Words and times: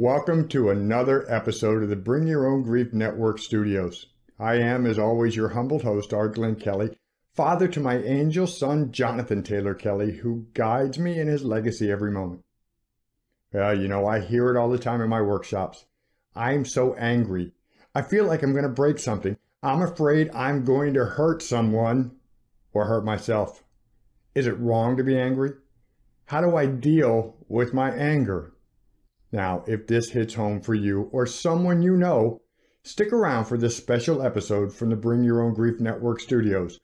Welcome 0.00 0.46
to 0.50 0.70
another 0.70 1.26
episode 1.28 1.82
of 1.82 1.88
the 1.88 1.96
Bring 1.96 2.28
Your 2.28 2.46
Own 2.46 2.62
Grief 2.62 2.92
Network 2.92 3.40
studios. 3.40 4.06
I 4.38 4.54
am, 4.54 4.86
as 4.86 4.96
always, 4.96 5.34
your 5.34 5.48
humbled 5.48 5.82
host, 5.82 6.10
Arglen 6.10 6.54
Kelly, 6.54 6.96
father 7.34 7.66
to 7.66 7.80
my 7.80 7.96
angel 7.96 8.46
son, 8.46 8.92
Jonathan 8.92 9.42
Taylor 9.42 9.74
Kelly, 9.74 10.18
who 10.18 10.46
guides 10.54 11.00
me 11.00 11.18
in 11.18 11.26
his 11.26 11.42
legacy 11.42 11.90
every 11.90 12.12
moment. 12.12 12.44
Well, 13.52 13.76
you 13.76 13.88
know, 13.88 14.06
I 14.06 14.20
hear 14.20 14.48
it 14.54 14.56
all 14.56 14.70
the 14.70 14.78
time 14.78 15.00
in 15.00 15.08
my 15.08 15.20
workshops. 15.20 15.86
I'm 16.32 16.64
so 16.64 16.94
angry. 16.94 17.50
I 17.92 18.02
feel 18.02 18.24
like 18.24 18.44
I'm 18.44 18.52
going 18.52 18.62
to 18.62 18.68
break 18.68 19.00
something. 19.00 19.36
I'm 19.64 19.82
afraid 19.82 20.30
I'm 20.32 20.64
going 20.64 20.94
to 20.94 21.06
hurt 21.06 21.42
someone 21.42 22.12
or 22.72 22.84
hurt 22.84 23.04
myself. 23.04 23.64
Is 24.36 24.46
it 24.46 24.60
wrong 24.60 24.96
to 24.96 25.02
be 25.02 25.18
angry? 25.18 25.54
How 26.26 26.40
do 26.40 26.56
I 26.56 26.66
deal 26.66 27.34
with 27.48 27.74
my 27.74 27.90
anger? 27.90 28.52
Now, 29.30 29.64
if 29.66 29.86
this 29.86 30.10
hits 30.10 30.34
home 30.34 30.60
for 30.60 30.74
you 30.74 31.08
or 31.12 31.26
someone 31.26 31.82
you 31.82 31.96
know, 31.96 32.40
stick 32.82 33.12
around 33.12 33.44
for 33.44 33.58
this 33.58 33.76
special 33.76 34.22
episode 34.22 34.72
from 34.72 34.88
the 34.88 34.96
Bring 34.96 35.22
Your 35.22 35.42
Own 35.42 35.52
Grief 35.52 35.80
Network 35.80 36.20
studios. 36.20 36.80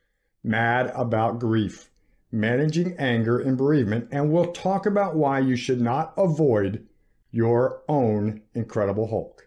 Mad 0.47 0.93
About 0.95 1.39
Grief, 1.41 1.91
Managing 2.31 2.95
Anger 2.99 3.39
and 3.39 3.57
Bereavement, 3.57 4.09
and 4.13 4.31
we'll 4.31 4.53
talk 4.53 4.85
about 4.85 5.17
why 5.17 5.39
you 5.39 5.57
should 5.57 5.81
not 5.81 6.13
avoid 6.19 6.87
your 7.31 7.81
own 7.89 8.43
Incredible 8.53 9.07
Hulk. 9.07 9.44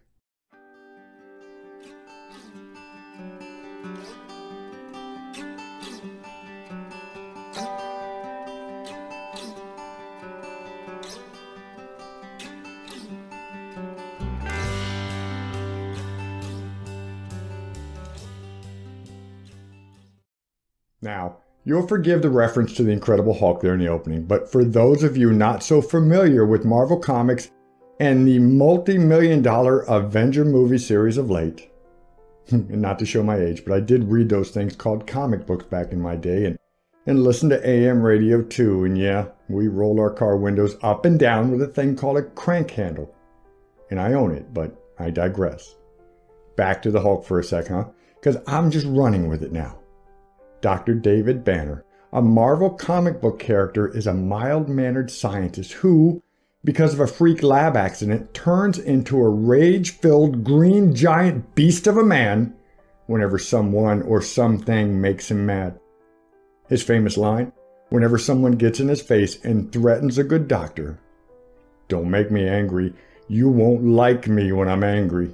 You'll 21.68 21.86
forgive 21.86 22.22
the 22.22 22.30
reference 22.30 22.74
to 22.74 22.82
the 22.82 22.94
Incredible 22.94 23.34
Hulk 23.34 23.60
there 23.60 23.74
in 23.74 23.82
the 23.82 23.90
opening, 23.90 24.24
but 24.24 24.50
for 24.50 24.64
those 24.64 25.04
of 25.04 25.18
you 25.18 25.34
not 25.34 25.62
so 25.62 25.82
familiar 25.82 26.46
with 26.46 26.64
Marvel 26.64 26.98
Comics 26.98 27.52
and 28.00 28.26
the 28.26 28.40
multi 28.40 28.98
million 28.98 29.42
dollar 29.42 29.82
Avenger 29.82 30.46
movie 30.46 30.78
series 30.78 31.18
of 31.18 31.30
late, 31.30 31.70
and 32.52 32.82
not 32.82 32.98
to 33.00 33.06
show 33.06 33.22
my 33.22 33.36
age, 33.36 33.66
but 33.66 33.74
I 33.74 33.82
did 33.82 34.06
read 34.06 34.30
those 34.30 34.52
things 34.52 34.78
called 34.78 35.08
comic 35.08 35.46
books 35.46 35.66
back 35.66 35.92
in 35.92 36.00
my 36.00 36.16
day 36.16 36.46
and, 36.46 36.58
and 37.06 37.22
listen 37.22 37.50
to 37.50 37.70
AM 37.70 38.02
radio 38.02 38.42
too. 38.42 38.86
And 38.86 38.98
yeah, 38.98 39.26
we 39.50 39.68
roll 39.68 40.00
our 40.00 40.14
car 40.14 40.38
windows 40.38 40.78
up 40.84 41.04
and 41.04 41.20
down 41.20 41.52
with 41.52 41.62
a 41.62 41.68
thing 41.68 41.98
called 41.98 42.18
a 42.18 42.24
crank 42.24 42.72
handle. 42.72 43.14
And 43.92 44.00
I 44.00 44.14
own 44.14 44.32
it, 44.34 44.54
but 44.54 44.82
I 45.00 45.10
digress. 45.10 45.76
Back 46.56 46.82
to 46.84 46.92
the 46.92 47.02
Hulk 47.02 47.26
for 47.26 47.40
a 47.40 47.44
second, 47.44 47.76
huh? 47.76 47.90
Because 48.16 48.38
I'm 48.48 48.72
just 48.72 48.88
running 48.88 49.28
with 49.28 49.44
it 49.44 49.52
now. 49.52 49.80
Dr. 50.62 50.96
David 50.96 51.44
Banner, 51.44 51.84
a 52.12 52.22
Marvel 52.22 52.70
comic 52.70 53.22
book 53.22 53.40
character, 53.40 53.88
is 53.88 54.08
a 54.08 54.14
mild 54.14 54.70
mannered 54.70 55.12
scientist 55.12 55.74
who, 55.74 56.22
because 56.64 56.94
of 56.94 57.00
a 57.00 57.08
freak 57.08 57.44
lab 57.44 57.78
accident, 57.78 58.34
turns 58.34 58.78
into 58.78 59.18
a 59.18 59.30
rage 59.30 59.92
filled 59.92 60.44
green 60.44 60.96
giant 60.96 61.56
beast 61.56 61.88
of 61.88 61.98
a 61.98 62.04
man 62.04 62.56
whenever 63.06 63.38
someone 63.38 64.02
or 64.02 64.22
something 64.22 65.00
makes 65.00 65.32
him 65.32 65.46
mad. 65.46 65.80
His 66.68 66.84
famous 66.84 67.18
line 67.18 67.52
whenever 67.90 68.18
someone 68.18 68.54
gets 68.54 68.80
in 68.80 68.88
his 68.88 69.02
face 69.02 69.44
and 69.44 69.72
threatens 69.72 70.18
a 70.18 70.24
good 70.24 70.48
doctor 70.48 71.00
Don't 71.88 72.12
make 72.12 72.30
me 72.32 72.46
angry. 72.48 72.94
You 73.30 73.50
won't 73.50 73.86
like 73.86 74.28
me 74.28 74.52
when 74.52 74.68
I'm 74.68 74.84
angry. 74.84 75.34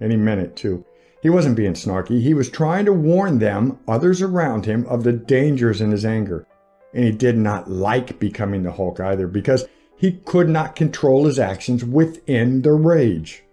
Any 0.00 0.16
minute, 0.16 0.56
too. 0.56 0.84
He 1.22 1.30
wasn't 1.30 1.56
being 1.56 1.74
snarky. 1.74 2.20
He 2.20 2.34
was 2.34 2.50
trying 2.50 2.84
to 2.86 2.92
warn 2.92 3.38
them, 3.38 3.78
others 3.86 4.20
around 4.20 4.66
him, 4.66 4.84
of 4.86 5.04
the 5.04 5.12
dangers 5.12 5.80
in 5.80 5.92
his 5.92 6.04
anger. 6.04 6.46
And 6.92 7.04
he 7.04 7.12
did 7.12 7.38
not 7.38 7.70
like 7.70 8.18
becoming 8.18 8.64
the 8.64 8.72
Hulk 8.72 8.98
either 8.98 9.28
because 9.28 9.64
he 9.96 10.20
could 10.24 10.48
not 10.48 10.74
control 10.74 11.24
his 11.26 11.38
actions 11.38 11.84
within 11.84 12.62
the 12.62 12.72
rage. 12.72 13.44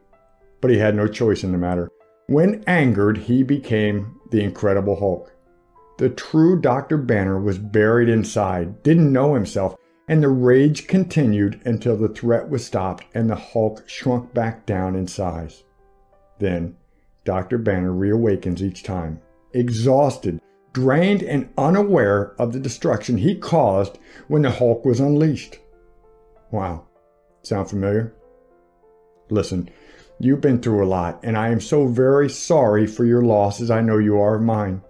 But 0.61 0.71
he 0.71 0.79
had 0.79 0.95
no 0.95 1.07
choice 1.07 1.43
in 1.43 1.51
the 1.51 1.59
matter. 1.59 1.89
When 2.25 2.63
angered, 2.65 3.19
he 3.19 3.43
became 3.43 4.19
the 4.31 4.41
Incredible 4.41 4.99
Hulk. 4.99 5.31
The 5.99 6.09
true 6.09 6.59
Dr. 6.59 6.97
Banner 6.97 7.39
was 7.39 7.59
buried 7.59 8.09
inside, 8.09 8.81
didn't 8.81 9.13
know 9.13 9.35
himself, 9.35 9.75
and 10.07 10.23
the 10.23 10.29
rage 10.29 10.87
continued 10.87 11.61
until 11.65 11.95
the 11.95 12.09
threat 12.09 12.49
was 12.49 12.65
stopped 12.65 13.05
and 13.13 13.29
the 13.29 13.35
Hulk 13.35 13.87
shrunk 13.87 14.33
back 14.33 14.65
down 14.65 14.95
in 14.95 15.05
size. 15.05 15.63
Then, 16.39 16.77
Dr. 17.29 17.59
Banner 17.59 17.91
reawakens 17.91 18.59
each 18.59 18.81
time, 18.81 19.21
exhausted, 19.53 20.41
drained, 20.73 21.21
and 21.21 21.47
unaware 21.59 22.33
of 22.39 22.53
the 22.53 22.59
destruction 22.59 23.19
he 23.19 23.35
caused 23.35 23.99
when 24.29 24.41
the 24.41 24.49
Hulk 24.49 24.83
was 24.83 24.99
unleashed. 24.99 25.59
Wow. 26.49 26.87
Sound 27.43 27.69
familiar? 27.69 28.15
Listen, 29.29 29.69
you've 30.19 30.41
been 30.41 30.59
through 30.59 30.83
a 30.83 30.89
lot, 30.89 31.19
and 31.21 31.37
I 31.37 31.49
am 31.49 31.61
so 31.61 31.85
very 31.85 32.31
sorry 32.31 32.87
for 32.87 33.05
your 33.05 33.21
loss 33.21 33.61
as 33.61 33.69
I 33.69 33.81
know 33.81 33.99
you 33.99 34.19
are 34.19 34.37
of 34.37 34.41
mine. 34.41 34.81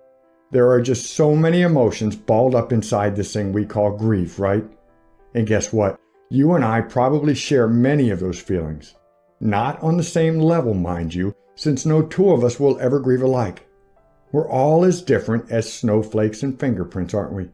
There 0.51 0.69
are 0.69 0.81
just 0.81 1.11
so 1.11 1.35
many 1.35 1.63
emotions 1.63 2.15
balled 2.15 2.55
up 2.55 2.71
inside 2.71 3.17
this 3.17 3.33
thing 3.33 3.51
we 3.51 3.65
call 3.65 3.97
grief, 3.97 4.39
right? 4.39 4.63
And 5.35 5.45
guess 5.45 5.73
what? 5.73 5.99
You 6.29 6.53
and 6.53 6.63
I 6.63 6.79
probably 6.79 7.35
share 7.35 7.67
many 7.67 8.11
of 8.11 8.21
those 8.21 8.39
feelings. 8.39 8.95
Not 9.41 9.83
on 9.83 9.97
the 9.97 10.03
same 10.03 10.39
level, 10.39 10.73
mind 10.73 11.13
you, 11.13 11.35
since 11.59 11.85
no 11.85 12.01
two 12.01 12.31
of 12.31 12.41
us 12.41 12.57
will 12.57 12.79
ever 12.79 13.01
grieve 13.01 13.21
alike. 13.21 13.67
We're 14.31 14.49
all 14.49 14.85
as 14.85 15.01
different 15.01 15.51
as 15.51 15.71
snowflakes 15.71 16.41
and 16.41 16.57
fingerprints, 16.57 17.13
aren't 17.13 17.33
we? 17.33 17.49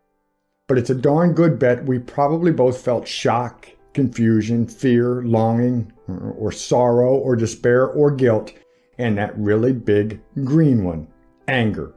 But 0.67 0.77
it's 0.77 0.91
a 0.91 0.95
darn 0.95 1.33
good 1.33 1.57
bet 1.57 1.83
we 1.87 1.97
probably 1.97 2.51
both 2.51 2.79
felt 2.79 3.07
shock, 3.07 3.67
confusion, 3.95 4.67
fear, 4.67 5.23
longing, 5.23 5.91
or 6.37 6.51
sorrow, 6.51 7.15
or 7.15 7.35
despair, 7.35 7.87
or 7.87 8.11
guilt, 8.11 8.53
and 8.99 9.17
that 9.17 9.35
really 9.39 9.73
big 9.73 10.21
green 10.43 10.83
one, 10.83 11.07
anger. 11.47 11.91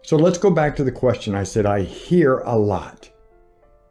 So 0.00 0.16
let's 0.16 0.38
go 0.38 0.50
back 0.50 0.74
to 0.76 0.84
the 0.84 0.90
question 0.90 1.34
I 1.34 1.42
said 1.42 1.66
I 1.66 1.82
hear 1.82 2.38
a 2.38 2.56
lot. 2.56 3.10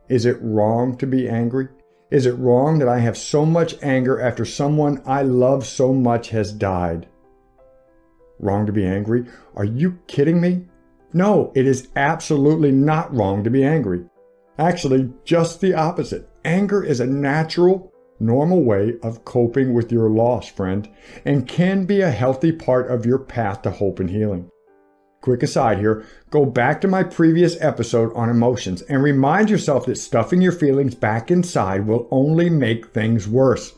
Is 0.07 0.25
it 0.25 0.39
wrong 0.41 0.97
to 0.97 1.05
be 1.05 1.29
angry? 1.29 1.67
Is 2.09 2.25
it 2.25 2.39
wrong 2.39 2.79
that 2.79 2.89
I 2.89 2.97
have 2.97 3.15
so 3.15 3.45
much 3.45 3.75
anger 3.83 4.19
after 4.19 4.43
someone 4.43 5.03
I 5.05 5.21
love 5.21 5.67
so 5.67 5.93
much 5.93 6.29
has 6.29 6.51
died? 6.51 7.05
Wrong 8.39 8.65
to 8.65 8.71
be 8.71 8.85
angry? 8.85 9.25
Are 9.55 9.65
you 9.65 9.99
kidding 10.07 10.41
me? 10.41 10.65
No, 11.13 11.51
it 11.55 11.65
is 11.65 11.89
absolutely 11.95 12.71
not 12.71 13.13
wrong 13.13 13.43
to 13.43 13.49
be 13.49 13.63
angry. 13.63 14.05
Actually, 14.57 15.11
just 15.23 15.61
the 15.61 15.73
opposite. 15.73 16.29
Anger 16.45 16.83
is 16.83 16.99
a 16.99 17.05
natural, 17.05 17.91
normal 18.19 18.63
way 18.63 18.95
of 19.01 19.25
coping 19.25 19.73
with 19.73 19.91
your 19.91 20.09
loss, 20.09 20.47
friend, 20.47 20.89
and 21.25 21.47
can 21.47 21.85
be 21.85 22.01
a 22.01 22.11
healthy 22.11 22.51
part 22.51 22.91
of 22.91 23.05
your 23.05 23.19
path 23.19 23.61
to 23.63 23.71
hope 23.71 23.99
and 23.99 24.09
healing. 24.09 24.49
Quick 25.21 25.43
aside 25.43 25.79
here, 25.79 26.05
go 26.29 26.45
back 26.45 26.79
to 26.79 26.87
my 26.87 27.03
previous 27.03 27.59
episode 27.61 28.13
on 28.15 28.29
emotions 28.29 28.81
and 28.83 29.03
remind 29.03 29.49
yourself 29.49 29.85
that 29.85 29.97
stuffing 29.97 30.41
your 30.41 30.53
feelings 30.53 30.95
back 30.95 31.29
inside 31.29 31.85
will 31.85 32.07
only 32.09 32.49
make 32.49 32.93
things 32.93 33.27
worse. 33.27 33.77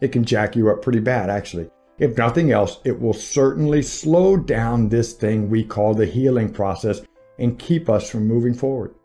It 0.00 0.12
can 0.12 0.24
jack 0.24 0.56
you 0.56 0.70
up 0.70 0.80
pretty 0.80 1.00
bad, 1.00 1.28
actually. 1.28 1.68
If 2.02 2.18
nothing 2.18 2.50
else, 2.50 2.80
it 2.82 3.00
will 3.00 3.12
certainly 3.12 3.80
slow 3.80 4.36
down 4.36 4.88
this 4.88 5.12
thing 5.12 5.48
we 5.48 5.62
call 5.62 5.94
the 5.94 6.04
healing 6.04 6.52
process 6.52 7.02
and 7.38 7.56
keep 7.56 7.88
us 7.88 8.10
from 8.10 8.26
moving 8.26 8.54
forward. 8.54 8.96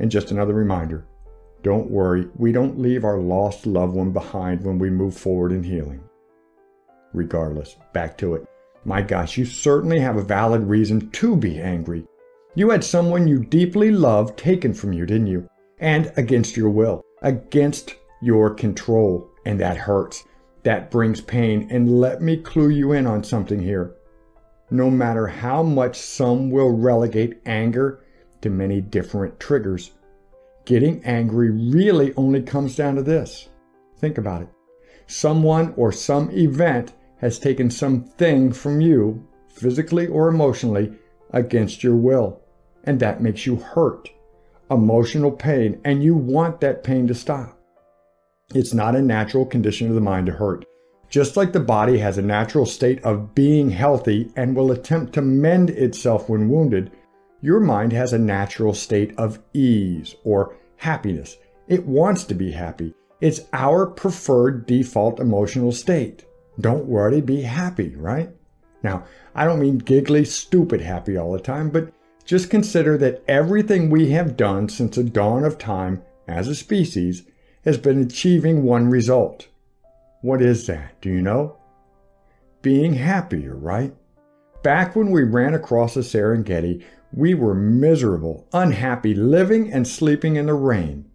And 0.00 0.10
just 0.10 0.32
another 0.32 0.52
reminder 0.52 1.06
don't 1.62 1.90
worry, 1.90 2.28
we 2.36 2.52
don't 2.52 2.78
leave 2.78 3.04
our 3.06 3.18
lost 3.18 3.64
loved 3.64 3.94
one 3.94 4.12
behind 4.12 4.62
when 4.62 4.78
we 4.78 4.90
move 4.90 5.16
forward 5.16 5.50
in 5.50 5.62
healing. 5.62 6.04
Regardless, 7.14 7.76
back 7.94 8.18
to 8.18 8.34
it. 8.34 8.46
My 8.84 9.00
gosh, 9.00 9.38
you 9.38 9.46
certainly 9.46 9.98
have 9.98 10.18
a 10.18 10.22
valid 10.22 10.60
reason 10.60 11.10
to 11.12 11.36
be 11.36 11.58
angry. 11.58 12.04
You 12.54 12.68
had 12.68 12.84
someone 12.84 13.26
you 13.26 13.44
deeply 13.44 13.90
loved 13.90 14.38
taken 14.38 14.74
from 14.74 14.92
you, 14.92 15.06
didn't 15.06 15.28
you? 15.28 15.48
And 15.78 16.12
against 16.18 16.54
your 16.54 16.68
will, 16.68 17.02
against 17.22 17.94
your 18.20 18.52
control, 18.52 19.26
and 19.46 19.58
that 19.58 19.78
hurts 19.78 20.25
that 20.66 20.90
brings 20.90 21.20
pain. 21.20 21.68
And 21.70 22.00
let 22.00 22.20
me 22.20 22.36
clue 22.36 22.70
you 22.70 22.90
in 22.90 23.06
on 23.06 23.22
something 23.22 23.60
here. 23.60 23.94
No 24.68 24.90
matter 24.90 25.28
how 25.28 25.62
much 25.62 25.96
some 25.96 26.50
will 26.50 26.76
relegate 26.76 27.40
anger 27.46 28.04
to 28.40 28.50
many 28.50 28.80
different 28.80 29.38
triggers, 29.38 29.92
getting 30.64 31.04
angry 31.04 31.50
really 31.52 32.12
only 32.14 32.42
comes 32.42 32.74
down 32.74 32.96
to 32.96 33.02
this. 33.02 33.48
Think 33.98 34.18
about 34.18 34.42
it. 34.42 34.48
Someone 35.06 35.72
or 35.76 35.92
some 35.92 36.32
event 36.32 36.94
has 37.18 37.38
taken 37.38 37.70
something 37.70 38.52
from 38.52 38.80
you, 38.80 39.24
physically 39.46 40.08
or 40.08 40.26
emotionally, 40.26 40.92
against 41.30 41.84
your 41.84 41.94
will. 41.94 42.40
And 42.82 42.98
that 42.98 43.22
makes 43.22 43.46
you 43.46 43.54
hurt, 43.54 44.10
emotional 44.68 45.30
pain, 45.30 45.80
and 45.84 46.02
you 46.02 46.16
want 46.16 46.60
that 46.60 46.82
pain 46.82 47.06
to 47.06 47.14
stop. 47.14 47.55
It's 48.54 48.72
not 48.72 48.94
a 48.94 49.02
natural 49.02 49.44
condition 49.44 49.88
of 49.88 49.94
the 49.94 50.00
mind 50.00 50.26
to 50.26 50.32
hurt. 50.32 50.64
Just 51.08 51.36
like 51.36 51.52
the 51.52 51.60
body 51.60 51.98
has 51.98 52.16
a 52.16 52.22
natural 52.22 52.64
state 52.64 53.02
of 53.02 53.34
being 53.34 53.70
healthy 53.70 54.30
and 54.36 54.54
will 54.54 54.70
attempt 54.70 55.12
to 55.14 55.22
mend 55.22 55.70
itself 55.70 56.28
when 56.28 56.48
wounded, 56.48 56.92
your 57.40 57.60
mind 57.60 57.92
has 57.92 58.12
a 58.12 58.18
natural 58.18 58.72
state 58.72 59.12
of 59.18 59.40
ease 59.52 60.14
or 60.24 60.56
happiness. 60.76 61.36
It 61.66 61.86
wants 61.86 62.24
to 62.24 62.34
be 62.34 62.52
happy. 62.52 62.94
It's 63.20 63.40
our 63.52 63.86
preferred 63.86 64.66
default 64.66 65.18
emotional 65.18 65.72
state. 65.72 66.24
Don't 66.60 66.86
worry, 66.86 67.20
be 67.20 67.42
happy, 67.42 67.96
right? 67.96 68.30
Now, 68.82 69.04
I 69.34 69.44
don't 69.44 69.60
mean 69.60 69.78
giggly, 69.78 70.24
stupid 70.24 70.80
happy 70.80 71.16
all 71.16 71.32
the 71.32 71.40
time, 71.40 71.70
but 71.70 71.92
just 72.24 72.50
consider 72.50 72.96
that 72.98 73.24
everything 73.26 73.90
we 73.90 74.10
have 74.10 74.36
done 74.36 74.68
since 74.68 74.96
the 74.96 75.04
dawn 75.04 75.44
of 75.44 75.58
time 75.58 76.02
as 76.28 76.46
a 76.48 76.54
species 76.54 77.24
has 77.66 77.76
been 77.76 78.00
achieving 78.00 78.62
one 78.62 78.88
result. 78.88 79.48
What 80.22 80.40
is 80.40 80.66
that? 80.68 80.98
Do 81.00 81.10
you 81.10 81.20
know? 81.20 81.58
Being 82.62 82.94
happier, 82.94 83.56
right? 83.56 83.92
Back 84.62 84.94
when 84.94 85.10
we 85.10 85.24
ran 85.24 85.52
across 85.52 85.94
the 85.94 86.00
Serengeti, 86.00 86.82
we 87.12 87.34
were 87.34 87.54
miserable, 87.54 88.46
unhappy, 88.52 89.14
living 89.14 89.72
and 89.72 89.86
sleeping 89.86 90.36
in 90.36 90.46
the 90.46 90.54
rain. 90.54 91.10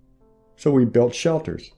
So 0.57 0.71
we 0.71 0.85
built 0.85 1.15
shelters. 1.15 1.71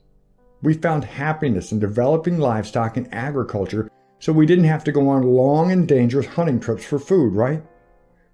We 0.60 0.74
found 0.74 1.04
happiness 1.04 1.70
in 1.70 1.78
developing 1.78 2.38
livestock 2.38 2.96
and 2.96 3.12
agriculture 3.14 3.88
so 4.18 4.32
we 4.32 4.46
didn't 4.46 4.64
have 4.64 4.84
to 4.84 4.92
go 4.92 5.08
on 5.08 5.22
long 5.22 5.70
and 5.70 5.86
dangerous 5.86 6.26
hunting 6.26 6.58
trips 6.58 6.84
for 6.84 6.98
food, 6.98 7.34
right? 7.34 7.62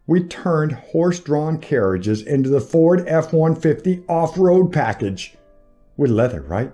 We 0.07 0.25
turned 0.25 0.73
horse 0.73 1.21
drawn 1.21 1.59
carriages 1.59 2.23
into 2.23 2.49
the 2.49 2.61
Ford 2.61 3.05
F 3.07 3.33
150 3.33 4.05
off 4.09 4.39
road 4.39 4.73
package 4.73 5.37
with 6.01 6.11
leather, 6.11 6.41
right? 6.41 6.73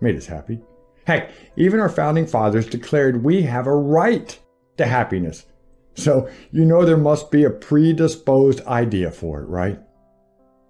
Made 0.00 0.16
us 0.16 0.26
happy. 0.26 0.60
Heck, 1.06 1.30
even 1.56 1.78
our 1.78 1.88
founding 1.88 2.26
fathers 2.26 2.66
declared 2.66 3.22
we 3.22 3.42
have 3.42 3.68
a 3.68 3.74
right 3.74 4.36
to 4.78 4.84
happiness. 4.84 5.46
So 5.94 6.28
you 6.50 6.64
know 6.64 6.84
there 6.84 6.96
must 6.96 7.30
be 7.30 7.44
a 7.44 7.50
predisposed 7.50 8.66
idea 8.66 9.12
for 9.12 9.40
it, 9.40 9.46
right? 9.46 9.78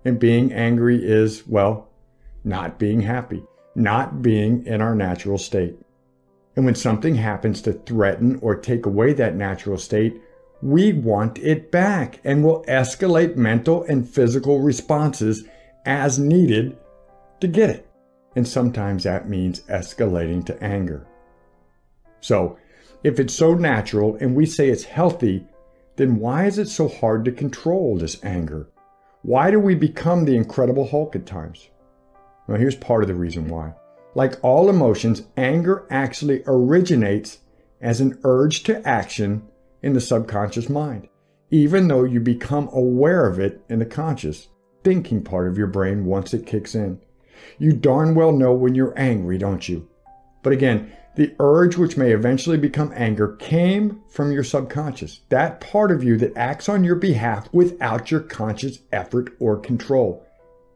And 0.05 0.21
being 0.21 0.53
angry 0.53 1.03
is, 1.03 1.47
well, 1.47 1.89
not 2.45 2.79
being 2.79 3.01
happy, 3.01 3.43
not 3.75 4.21
being 4.21 4.67
in 4.67 4.83
our 4.83 4.95
natural 4.95 5.39
state. 5.39 5.75
And 6.57 6.67
when 6.67 6.75
something 6.75 7.15
happens 7.15 7.63
to 7.63 7.73
threaten 7.73 8.39
or 8.43 8.55
take 8.55 8.85
away 8.85 9.15
that 9.15 9.35
natural 9.35 9.79
state, 9.79 10.21
we 10.61 10.93
want 10.93 11.39
it 11.39 11.71
back 11.71 12.21
and 12.23 12.45
will 12.45 12.65
escalate 12.65 13.37
mental 13.37 13.83
and 13.85 14.07
physical 14.07 14.61
responses 14.61 15.45
as 15.87 16.19
needed 16.19 16.77
to 17.41 17.49
get 17.49 17.71
it. 17.71 17.89
And 18.37 18.47
sometimes 18.47 19.05
that 19.05 19.29
means 19.29 19.61
escalating 19.63 20.45
to 20.47 20.63
anger. 20.63 21.07
So, 22.21 22.59
if 23.03 23.21
it's 23.21 23.35
so 23.35 23.55
natural 23.55 24.17
and 24.17 24.35
we 24.35 24.47
say 24.47 24.71
it's 24.71 24.85
healthy, 24.85 25.47
then 25.97 26.17
why 26.17 26.47
is 26.47 26.59
it 26.59 26.69
so 26.69 26.89
hard 26.89 27.25
to 27.25 27.33
control 27.33 27.97
this 27.97 28.23
anger? 28.25 28.69
Why 29.23 29.51
do 29.51 29.61
we 29.61 29.75
become 29.75 30.25
the 30.25 30.37
Incredible 30.37 30.89
Hulk 30.89 31.15
at 31.15 31.27
times? 31.27 31.69
Well, 32.47 32.59
here's 32.59 32.77
part 32.77 33.03
of 33.03 33.09
the 33.09 33.15
reason 33.15 33.49
why. 33.49 33.75
Like 34.15 34.39
all 34.43 34.69
emotions, 34.69 35.23
anger 35.37 35.87
actually 35.91 36.43
originates 36.47 37.39
as 37.81 38.01
an 38.01 38.19
urge 38.25 38.63
to 38.65 38.87
action 38.87 39.43
in 39.83 39.93
the 39.93 40.01
subconscious 40.01 40.69
mind, 40.69 41.09
even 41.51 41.89
though 41.89 42.05
you 42.05 42.21
become 42.21 42.69
aware 42.73 43.27
of 43.27 43.39
it 43.39 43.63
in 43.69 43.79
the 43.79 43.87
conscious, 43.87 44.49
thinking 44.83 45.23
part 45.23 45.49
of 45.49 45.59
your 45.59 45.67
brain 45.67 46.05
once 46.05 46.33
it 46.33 46.47
kicks 46.47 46.75
in. 46.75 47.01
You 47.59 47.73
darn 47.73 48.15
well 48.15 48.33
know 48.33 48.53
when 48.53 48.75
you're 48.75 48.99
angry, 48.99 49.39
don't 49.39 49.69
you? 49.69 49.89
But 50.43 50.53
again, 50.53 50.93
the 51.17 51.35
urge 51.39 51.77
which 51.77 51.97
may 51.97 52.11
eventually 52.11 52.59
become 52.59 52.93
anger 52.95 53.37
came 53.37 54.03
from 54.09 54.33
your 54.33 54.43
subconscious, 54.43 55.21
that 55.29 55.61
part 55.61 55.93
of 55.93 56.03
you 56.03 56.17
that 56.19 56.37
acts 56.37 56.69
on 56.69 56.83
your 56.83 56.97
behalf 56.97 57.49
without 57.53 58.11
your 58.11 58.21
conscious 58.21 58.81
effort 58.93 59.31
or 59.39 59.59
control, 59.59 60.27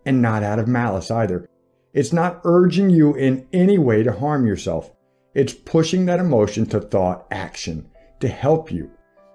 and 0.07 0.23
not 0.23 0.45
out 0.45 0.61
of 0.61 0.69
malice 0.69 1.11
either. 1.11 1.49
It's 1.93 2.13
not 2.13 2.41
urging 2.45 2.91
you 2.91 3.15
in 3.15 3.49
any 3.53 3.79
way 3.79 4.05
to 4.05 4.13
harm 4.13 4.47
yourself. 4.47 4.93
It's 5.35 5.55
pushing 5.55 6.07
that 6.07 6.21
emotion 6.21 6.67
to 6.67 6.81
thought 6.81 7.27
action 7.31 7.91
to 8.21 8.29
help 8.29 8.71
you. 8.71 8.91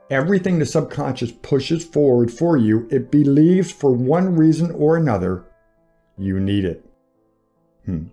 Everything 0.10 0.60
the 0.60 0.66
subconscious 0.66 1.32
pushes 1.32 1.84
forward 1.84 2.32
for 2.32 2.56
you, 2.56 2.88
it 2.92 3.12
believes 3.12 3.72
for 3.72 3.92
one 3.92 4.36
reason 4.36 4.72
or 4.72 4.96
another, 4.96 5.46
you 6.18 6.40
need 6.40 6.66
it. 6.66 6.86
Hmm. 7.86 8.06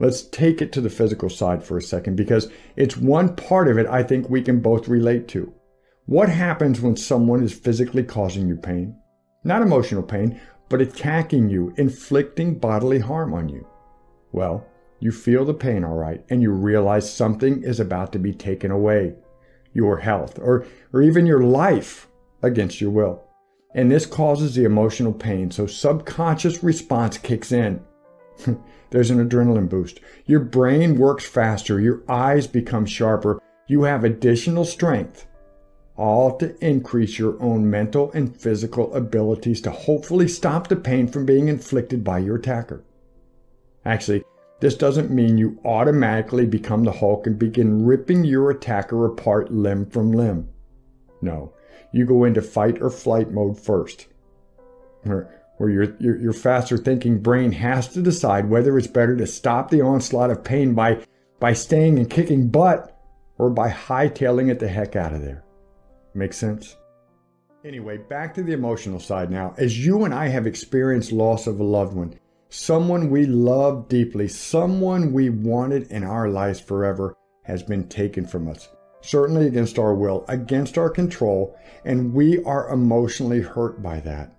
Let's 0.00 0.22
take 0.22 0.62
it 0.62 0.72
to 0.72 0.80
the 0.80 0.90
physical 0.90 1.28
side 1.28 1.64
for 1.64 1.76
a 1.76 1.82
second 1.82 2.16
because 2.16 2.50
it's 2.76 2.96
one 2.96 3.34
part 3.34 3.68
of 3.68 3.78
it 3.78 3.86
I 3.86 4.02
think 4.02 4.30
we 4.30 4.42
can 4.42 4.60
both 4.60 4.86
relate 4.86 5.26
to. 5.28 5.52
What 6.06 6.28
happens 6.28 6.80
when 6.80 6.96
someone 6.96 7.42
is 7.42 7.52
physically 7.52 8.04
causing 8.04 8.48
you 8.48 8.56
pain? 8.56 8.96
Not 9.44 9.62
emotional 9.62 10.02
pain, 10.02 10.40
but 10.68 10.80
attacking 10.80 11.48
you, 11.48 11.74
inflicting 11.76 12.58
bodily 12.58 13.00
harm 13.00 13.34
on 13.34 13.48
you. 13.48 13.66
Well, 14.32 14.66
you 15.00 15.12
feel 15.12 15.44
the 15.44 15.54
pain, 15.54 15.84
all 15.84 15.94
right, 15.94 16.24
and 16.30 16.42
you 16.42 16.50
realize 16.52 17.12
something 17.12 17.62
is 17.62 17.80
about 17.80 18.12
to 18.12 18.18
be 18.18 18.32
taken 18.32 18.70
away 18.70 19.14
your 19.72 19.98
health 19.98 20.38
or, 20.38 20.66
or 20.92 21.02
even 21.02 21.26
your 21.26 21.42
life 21.42 22.08
against 22.42 22.80
your 22.80 22.90
will. 22.90 23.22
And 23.74 23.90
this 23.90 24.06
causes 24.06 24.54
the 24.54 24.64
emotional 24.64 25.12
pain, 25.12 25.50
so 25.50 25.66
subconscious 25.66 26.62
response 26.62 27.18
kicks 27.18 27.52
in. 27.52 27.80
There's 28.90 29.10
an 29.10 29.28
adrenaline 29.28 29.68
boost. 29.68 30.00
Your 30.26 30.40
brain 30.40 30.96
works 30.96 31.26
faster, 31.26 31.80
your 31.80 32.02
eyes 32.08 32.46
become 32.46 32.86
sharper, 32.86 33.40
you 33.66 33.82
have 33.82 34.04
additional 34.04 34.64
strength 34.64 35.26
all 35.98 36.36
to 36.38 36.56
increase 36.64 37.18
your 37.18 37.40
own 37.42 37.68
mental 37.68 38.10
and 38.12 38.34
physical 38.34 38.94
abilities 38.94 39.60
to 39.60 39.70
hopefully 39.70 40.28
stop 40.28 40.68
the 40.68 40.76
pain 40.76 41.08
from 41.08 41.26
being 41.26 41.48
inflicted 41.48 42.04
by 42.04 42.18
your 42.18 42.36
attacker. 42.36 42.84
Actually, 43.84 44.24
this 44.60 44.76
doesn't 44.76 45.10
mean 45.10 45.36
you 45.36 45.58
automatically 45.64 46.46
become 46.46 46.84
the 46.84 46.92
Hulk 46.92 47.26
and 47.26 47.38
begin 47.38 47.84
ripping 47.84 48.24
your 48.24 48.50
attacker 48.50 49.04
apart 49.06 49.52
limb 49.52 49.86
from 49.86 50.12
limb. 50.12 50.48
No, 51.20 51.52
you 51.92 52.06
go 52.06 52.24
into 52.24 52.42
fight 52.42 52.80
or 52.80 52.90
flight 52.90 53.32
mode 53.32 53.58
first, 53.58 54.06
where, 55.58 55.70
your, 55.70 55.96
your, 55.98 56.16
your 56.18 56.32
faster 56.32 56.78
thinking 56.78 57.20
brain 57.20 57.52
has 57.52 57.88
to 57.88 58.02
decide 58.02 58.48
whether 58.48 58.78
it's 58.78 58.86
better 58.86 59.16
to 59.16 59.26
stop 59.26 59.70
the 59.70 59.82
onslaught 59.82 60.30
of 60.30 60.42
pain 60.42 60.74
by, 60.74 61.04
by 61.38 61.52
staying 61.52 61.98
and 61.98 62.08
kicking 62.08 62.48
butt 62.48 62.96
or 63.38 63.50
by 63.50 63.68
hightailing 63.68 64.50
it 64.50 64.58
the 64.58 64.68
heck 64.68 64.96
out 64.96 65.12
of 65.12 65.22
there. 65.22 65.44
Make 66.14 66.32
sense? 66.32 66.76
Anyway, 67.64 67.98
back 67.98 68.34
to 68.34 68.42
the 68.42 68.52
emotional 68.52 69.00
side 69.00 69.30
now. 69.30 69.54
As 69.58 69.84
you 69.84 70.04
and 70.04 70.14
I 70.14 70.28
have 70.28 70.46
experienced 70.46 71.12
loss 71.12 71.46
of 71.46 71.58
a 71.58 71.64
loved 71.64 71.94
one, 71.94 72.18
someone 72.48 73.10
we 73.10 73.26
love 73.26 73.88
deeply, 73.88 74.28
someone 74.28 75.12
we 75.12 75.28
wanted 75.28 75.90
in 75.90 76.04
our 76.04 76.28
lives 76.28 76.60
forever, 76.60 77.14
has 77.42 77.62
been 77.62 77.88
taken 77.88 78.26
from 78.26 78.48
us, 78.48 78.68
certainly 79.00 79.46
against 79.46 79.78
our 79.78 79.94
will, 79.94 80.24
against 80.28 80.78
our 80.78 80.90
control, 80.90 81.58
and 81.84 82.12
we 82.12 82.42
are 82.44 82.70
emotionally 82.70 83.40
hurt 83.40 83.82
by 83.82 83.98
that. 84.00 84.37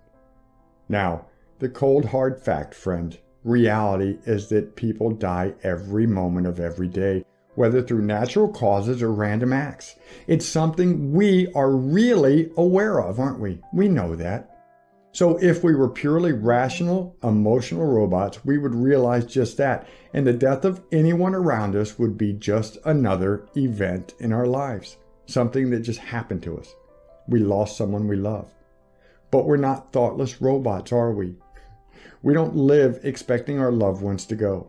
Now, 0.90 1.26
the 1.60 1.68
cold 1.68 2.06
hard 2.06 2.42
fact, 2.42 2.74
friend, 2.74 3.16
reality 3.44 4.18
is 4.26 4.48
that 4.48 4.74
people 4.74 5.12
die 5.12 5.54
every 5.62 6.04
moment 6.04 6.48
of 6.48 6.58
every 6.58 6.88
day 6.88 7.24
whether 7.54 7.80
through 7.80 8.02
natural 8.02 8.48
causes 8.48 9.00
or 9.00 9.12
random 9.12 9.52
acts. 9.52 9.94
It's 10.26 10.46
something 10.46 11.12
we 11.12 11.46
are 11.52 11.70
really 11.70 12.50
aware 12.56 12.98
of, 12.98 13.20
aren't 13.20 13.38
we? 13.38 13.60
We 13.72 13.88
know 13.88 14.16
that. 14.16 14.56
So, 15.12 15.36
if 15.38 15.62
we 15.62 15.76
were 15.76 15.88
purely 15.88 16.32
rational, 16.32 17.16
emotional 17.22 17.86
robots, 17.86 18.44
we 18.44 18.58
would 18.58 18.74
realize 18.74 19.26
just 19.26 19.58
that, 19.58 19.86
and 20.12 20.26
the 20.26 20.32
death 20.32 20.64
of 20.64 20.82
anyone 20.90 21.34
around 21.34 21.76
us 21.76 21.98
would 21.98 22.18
be 22.18 22.32
just 22.32 22.78
another 22.84 23.46
event 23.56 24.14
in 24.18 24.32
our 24.32 24.46
lives, 24.46 24.96
something 25.26 25.70
that 25.70 25.80
just 25.80 26.00
happened 26.00 26.42
to 26.44 26.58
us. 26.58 26.74
We 27.28 27.38
lost 27.40 27.76
someone 27.76 28.08
we 28.08 28.16
love. 28.16 28.52
But 29.30 29.46
we're 29.46 29.56
not 29.56 29.92
thoughtless 29.92 30.40
robots, 30.40 30.92
are 30.92 31.12
we? 31.12 31.36
We 32.22 32.34
don't 32.34 32.56
live 32.56 33.00
expecting 33.02 33.58
our 33.58 33.72
loved 33.72 34.02
ones 34.02 34.26
to 34.26 34.34
go. 34.34 34.68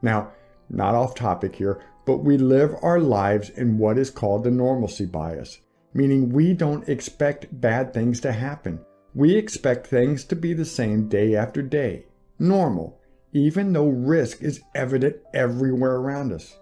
Now, 0.00 0.32
not 0.70 0.94
off 0.94 1.14
topic 1.14 1.56
here, 1.56 1.80
but 2.06 2.18
we 2.18 2.38
live 2.38 2.74
our 2.82 2.98
lives 2.98 3.50
in 3.50 3.78
what 3.78 3.98
is 3.98 4.10
called 4.10 4.44
the 4.44 4.50
normalcy 4.50 5.06
bias, 5.06 5.60
meaning 5.94 6.30
we 6.30 6.54
don't 6.54 6.88
expect 6.88 7.60
bad 7.60 7.92
things 7.92 8.20
to 8.20 8.32
happen. 8.32 8.80
We 9.14 9.36
expect 9.36 9.86
things 9.86 10.24
to 10.24 10.36
be 10.36 10.54
the 10.54 10.64
same 10.64 11.08
day 11.08 11.36
after 11.36 11.60
day, 11.60 12.06
normal, 12.38 12.98
even 13.32 13.72
though 13.72 13.88
risk 13.88 14.42
is 14.42 14.62
evident 14.74 15.16
everywhere 15.34 15.96
around 15.96 16.32
us. 16.32 16.58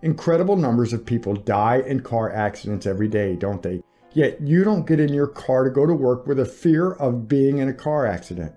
Incredible 0.00 0.56
numbers 0.56 0.92
of 0.92 1.06
people 1.06 1.34
die 1.34 1.82
in 1.86 2.00
car 2.00 2.32
accidents 2.32 2.86
every 2.86 3.08
day, 3.08 3.36
don't 3.36 3.62
they? 3.62 3.82
Yet 4.14 4.40
you 4.42 4.62
don't 4.62 4.86
get 4.86 5.00
in 5.00 5.14
your 5.14 5.26
car 5.26 5.64
to 5.64 5.70
go 5.70 5.86
to 5.86 5.94
work 5.94 6.26
with 6.26 6.38
a 6.38 6.44
fear 6.44 6.92
of 6.92 7.28
being 7.28 7.58
in 7.58 7.68
a 7.68 7.74
car 7.74 8.06
accident. 8.06 8.52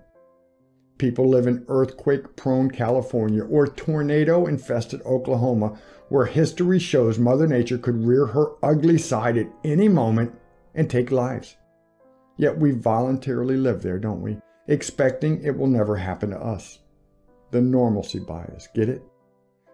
People 0.98 1.28
live 1.28 1.46
in 1.46 1.64
earthquake 1.68 2.36
prone 2.36 2.70
California 2.70 3.44
or 3.44 3.66
tornado 3.66 4.46
infested 4.46 5.02
Oklahoma, 5.02 5.78
where 6.08 6.26
history 6.26 6.78
shows 6.78 7.18
Mother 7.18 7.46
Nature 7.46 7.78
could 7.78 8.04
rear 8.04 8.26
her 8.26 8.52
ugly 8.62 8.98
side 8.98 9.36
at 9.36 9.50
any 9.64 9.88
moment 9.88 10.34
and 10.74 10.88
take 10.88 11.10
lives. 11.10 11.56
Yet 12.36 12.58
we 12.58 12.72
voluntarily 12.72 13.56
live 13.56 13.82
there, 13.82 13.98
don't 13.98 14.22
we? 14.22 14.38
Expecting 14.68 15.42
it 15.42 15.56
will 15.56 15.68
never 15.68 15.96
happen 15.96 16.30
to 16.30 16.38
us. 16.38 16.80
The 17.50 17.60
normalcy 17.60 18.18
bias, 18.18 18.68
get 18.74 18.88
it? 18.88 19.02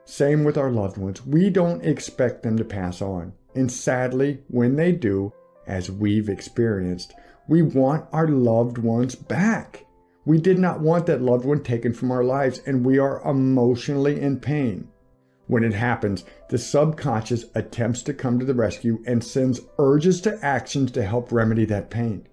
Same 0.04 0.44
with 0.44 0.58
our 0.58 0.70
loved 0.70 0.96
ones. 0.96 1.24
We 1.24 1.50
don't 1.50 1.84
expect 1.84 2.42
them 2.42 2.56
to 2.56 2.64
pass 2.64 3.00
on. 3.00 3.32
And 3.54 3.70
sadly, 3.70 4.42
when 4.48 4.76
they 4.76 4.92
do, 4.92 5.32
as 5.66 5.90
we've 5.90 6.28
experienced, 6.28 7.14
we 7.48 7.62
want 7.62 8.06
our 8.12 8.28
loved 8.28 8.78
ones 8.78 9.14
back. 9.14 9.86
We 10.24 10.38
did 10.38 10.58
not 10.58 10.80
want 10.80 11.06
that 11.06 11.22
loved 11.22 11.44
one 11.44 11.62
taken 11.62 11.92
from 11.92 12.10
our 12.10 12.22
lives, 12.22 12.60
and 12.66 12.84
we 12.84 12.98
are 12.98 13.20
emotionally 13.28 14.20
in 14.20 14.38
pain. 14.38 14.88
When 15.48 15.64
it 15.64 15.74
happens, 15.74 16.24
the 16.48 16.58
subconscious 16.58 17.46
attempts 17.54 18.02
to 18.02 18.14
come 18.14 18.38
to 18.38 18.44
the 18.44 18.54
rescue 18.54 19.02
and 19.06 19.22
sends 19.22 19.60
urges 19.78 20.20
to 20.22 20.38
actions 20.42 20.92
to 20.92 21.04
help 21.04 21.32
remedy 21.32 21.64
that 21.66 21.90
pain. 21.90 22.26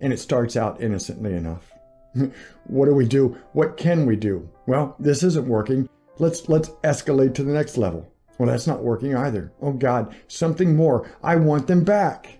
And 0.00 0.12
it 0.12 0.18
starts 0.18 0.56
out 0.56 0.80
innocently 0.80 1.34
enough. 1.34 1.72
what 2.64 2.86
do 2.86 2.94
we 2.94 3.06
do? 3.06 3.36
What 3.52 3.76
can 3.76 4.04
we 4.04 4.16
do? 4.16 4.48
Well, 4.66 4.94
this 4.98 5.22
isn't 5.22 5.48
working. 5.48 5.88
Let's 6.18 6.48
let's 6.48 6.68
escalate 6.84 7.34
to 7.34 7.42
the 7.42 7.52
next 7.52 7.78
level. 7.78 8.12
Well, 8.38 8.48
that's 8.48 8.66
not 8.66 8.82
working 8.82 9.16
either. 9.16 9.52
Oh 9.62 9.72
God, 9.72 10.14
something 10.28 10.76
more. 10.76 11.10
I 11.22 11.36
want 11.36 11.66
them 11.66 11.84
back. 11.84 12.38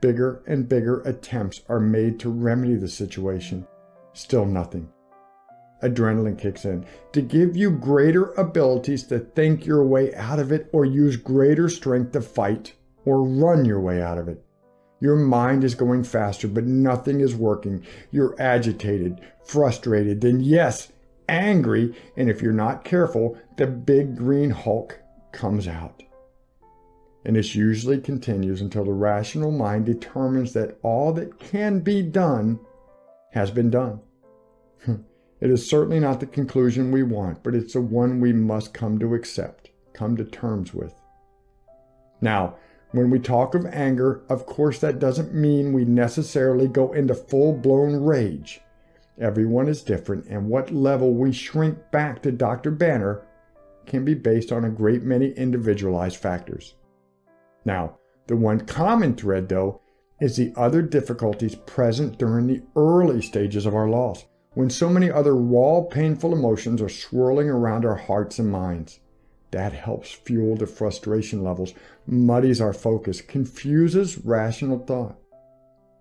Bigger 0.00 0.42
and 0.46 0.68
bigger 0.68 1.00
attempts 1.00 1.62
are 1.68 1.80
made 1.80 2.20
to 2.20 2.30
remedy 2.30 2.74
the 2.74 2.88
situation. 2.88 3.66
Still 4.12 4.44
nothing. 4.44 4.88
Adrenaline 5.82 6.38
kicks 6.38 6.64
in 6.64 6.86
to 7.12 7.20
give 7.20 7.56
you 7.56 7.70
greater 7.70 8.32
abilities 8.32 9.04
to 9.04 9.18
think 9.18 9.66
your 9.66 9.84
way 9.84 10.14
out 10.14 10.38
of 10.38 10.50
it 10.50 10.68
or 10.72 10.84
use 10.84 11.16
greater 11.16 11.68
strength 11.68 12.12
to 12.12 12.20
fight 12.20 12.74
or 13.04 13.22
run 13.22 13.64
your 13.64 13.80
way 13.80 14.02
out 14.02 14.18
of 14.18 14.28
it. 14.28 14.42
Your 15.00 15.16
mind 15.16 15.64
is 15.64 15.74
going 15.74 16.04
faster, 16.04 16.48
but 16.48 16.64
nothing 16.64 17.20
is 17.20 17.34
working. 17.34 17.84
You're 18.10 18.34
agitated, 18.38 19.20
frustrated, 19.44 20.22
then, 20.22 20.40
yes, 20.40 20.90
angry, 21.28 21.94
and 22.16 22.30
if 22.30 22.40
you're 22.40 22.52
not 22.52 22.84
careful, 22.84 23.38
the 23.56 23.66
big 23.66 24.16
green 24.16 24.50
Hulk 24.50 24.98
comes 25.32 25.68
out. 25.68 26.02
And 27.26 27.34
this 27.34 27.56
usually 27.56 28.00
continues 28.00 28.60
until 28.60 28.84
the 28.84 28.92
rational 28.92 29.50
mind 29.50 29.84
determines 29.84 30.52
that 30.52 30.78
all 30.84 31.12
that 31.14 31.40
can 31.40 31.80
be 31.80 32.00
done 32.00 32.60
has 33.32 33.50
been 33.50 33.68
done. 33.68 33.98
it 34.86 35.50
is 35.50 35.68
certainly 35.68 35.98
not 35.98 36.20
the 36.20 36.26
conclusion 36.26 36.92
we 36.92 37.02
want, 37.02 37.42
but 37.42 37.56
it's 37.56 37.72
the 37.72 37.80
one 37.80 38.20
we 38.20 38.32
must 38.32 38.72
come 38.72 39.00
to 39.00 39.12
accept, 39.12 39.70
come 39.92 40.16
to 40.16 40.24
terms 40.24 40.72
with. 40.72 40.94
Now, 42.20 42.54
when 42.92 43.10
we 43.10 43.18
talk 43.18 43.56
of 43.56 43.66
anger, 43.66 44.22
of 44.28 44.46
course, 44.46 44.78
that 44.78 45.00
doesn't 45.00 45.34
mean 45.34 45.72
we 45.72 45.84
necessarily 45.84 46.68
go 46.68 46.92
into 46.92 47.12
full 47.12 47.54
blown 47.54 48.04
rage. 48.04 48.60
Everyone 49.20 49.66
is 49.66 49.82
different, 49.82 50.26
and 50.26 50.48
what 50.48 50.70
level 50.70 51.12
we 51.12 51.32
shrink 51.32 51.90
back 51.90 52.22
to 52.22 52.30
Dr. 52.30 52.70
Banner 52.70 53.26
can 53.84 54.04
be 54.04 54.14
based 54.14 54.52
on 54.52 54.64
a 54.64 54.70
great 54.70 55.02
many 55.02 55.32
individualized 55.32 56.18
factors. 56.18 56.74
Now, 57.66 57.98
the 58.28 58.36
one 58.36 58.60
common 58.60 59.16
thread, 59.16 59.48
though, 59.48 59.82
is 60.20 60.36
the 60.36 60.52
other 60.56 60.80
difficulties 60.80 61.56
present 61.56 62.16
during 62.16 62.46
the 62.46 62.62
early 62.76 63.20
stages 63.20 63.66
of 63.66 63.74
our 63.74 63.88
loss, 63.88 64.24
when 64.54 64.70
so 64.70 64.88
many 64.88 65.10
other 65.10 65.34
raw, 65.36 65.82
painful 65.82 66.32
emotions 66.32 66.80
are 66.80 66.88
swirling 66.88 67.50
around 67.50 67.84
our 67.84 67.96
hearts 67.96 68.38
and 68.38 68.50
minds. 68.50 69.00
That 69.50 69.72
helps 69.72 70.12
fuel 70.12 70.56
the 70.56 70.66
frustration 70.66 71.42
levels, 71.42 71.74
muddies 72.06 72.60
our 72.60 72.72
focus, 72.72 73.20
confuses 73.20 74.18
rational 74.24 74.78
thought. 74.78 75.18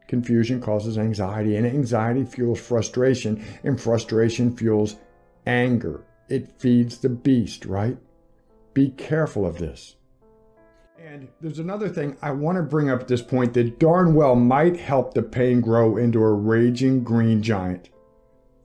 Confusion 0.07 0.61
causes 0.61 0.99
anxiety, 0.99 1.55
and 1.55 1.65
anxiety 1.65 2.25
fuels 2.25 2.59
frustration, 2.59 3.43
and 3.63 3.81
frustration 3.81 4.55
fuels 4.55 4.97
anger. 5.47 6.05
It 6.29 6.59
feeds 6.59 6.99
the 6.99 7.09
beast, 7.09 7.65
right? 7.65 7.97
Be 8.73 8.91
careful 8.91 9.47
of 9.47 9.57
this. 9.57 9.95
And 10.97 11.27
there's 11.41 11.59
another 11.59 11.89
thing 11.89 12.15
I 12.21 12.31
want 12.31 12.55
to 12.57 12.63
bring 12.63 12.89
up 12.89 13.01
at 13.01 13.07
this 13.07 13.21
point 13.21 13.53
that 13.53 13.79
darn 13.79 14.13
well 14.13 14.35
might 14.35 14.77
help 14.77 15.13
the 15.13 15.21
pain 15.21 15.59
grow 15.59 15.97
into 15.97 16.23
a 16.23 16.33
raging 16.33 17.03
green 17.03 17.43
giant 17.43 17.89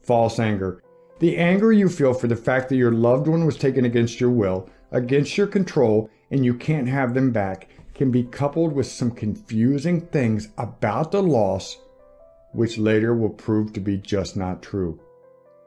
false 0.03 0.39
anger. 0.39 0.83
The 1.19 1.37
anger 1.37 1.73
you 1.73 1.89
feel 1.89 2.15
for 2.15 2.27
the 2.27 2.37
fact 2.37 2.69
that 2.69 2.77
your 2.77 2.93
loved 2.93 3.29
one 3.29 3.47
was 3.47 3.57
taken 3.57 3.85
against 3.85 4.21
your 4.21 4.31
will, 4.31 4.69
against 4.91 5.37
your 5.37 5.47
control, 5.47 6.09
and 6.31 6.45
you 6.45 6.55
can't 6.55 6.89
have 6.89 7.15
them 7.15 7.31
back 7.31 7.69
can 7.95 8.11
be 8.11 8.23
coupled 8.23 8.73
with 8.73 8.87
some 8.87 9.11
confusing 9.11 10.01
things 10.01 10.49
about 10.57 11.13
the 11.13 11.23
loss, 11.23 11.77
which 12.53 12.79
later 12.79 13.15
will 13.15 13.31
prove 13.31 13.73
to 13.73 13.81
be 13.81 13.99
just 13.99 14.37
not 14.37 14.63
true. 14.63 14.99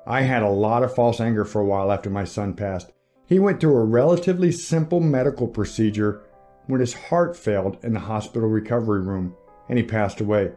I 0.08 0.22
had 0.22 0.44
a 0.44 0.50
lot 0.50 0.84
of 0.84 0.96
false 0.96 1.20
anger 1.20 1.46
for 1.46 1.62
a 1.62 1.66
while 1.66 1.92
after 1.92 2.10
my 2.10 2.24
son 2.24 2.54
passed. 2.54 2.92
He 3.26 3.40
went 3.40 3.60
through 3.60 3.78
a 3.78 3.86
relatively 3.86 4.52
simple 4.52 5.00
medical 5.00 5.48
procedure 5.48 6.24
when 6.68 6.80
his 6.80 6.94
heart 6.94 7.36
failed 7.36 7.78
in 7.84 7.94
the 7.94 8.00
hospital 8.00 8.48
recovery 8.48 9.02
room 9.02 9.36
and 9.70 9.78
he 9.78 9.84
passed 9.84 10.22
away. 10.22 10.52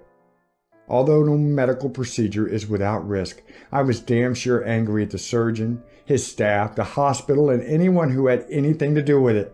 Although 0.88 1.24
no 1.24 1.36
medical 1.36 1.90
procedure 1.90 2.46
is 2.46 2.68
without 2.68 3.06
risk, 3.08 3.42
I 3.72 3.82
was 3.82 4.00
damn 4.00 4.34
sure 4.34 4.64
angry 4.64 5.02
at 5.02 5.10
the 5.10 5.18
surgeon, 5.18 5.82
his 6.04 6.24
staff, 6.24 6.76
the 6.76 6.84
hospital, 6.84 7.50
and 7.50 7.62
anyone 7.62 8.10
who 8.10 8.28
had 8.28 8.46
anything 8.48 8.94
to 8.94 9.02
do 9.02 9.20
with 9.20 9.36
it. 9.36 9.52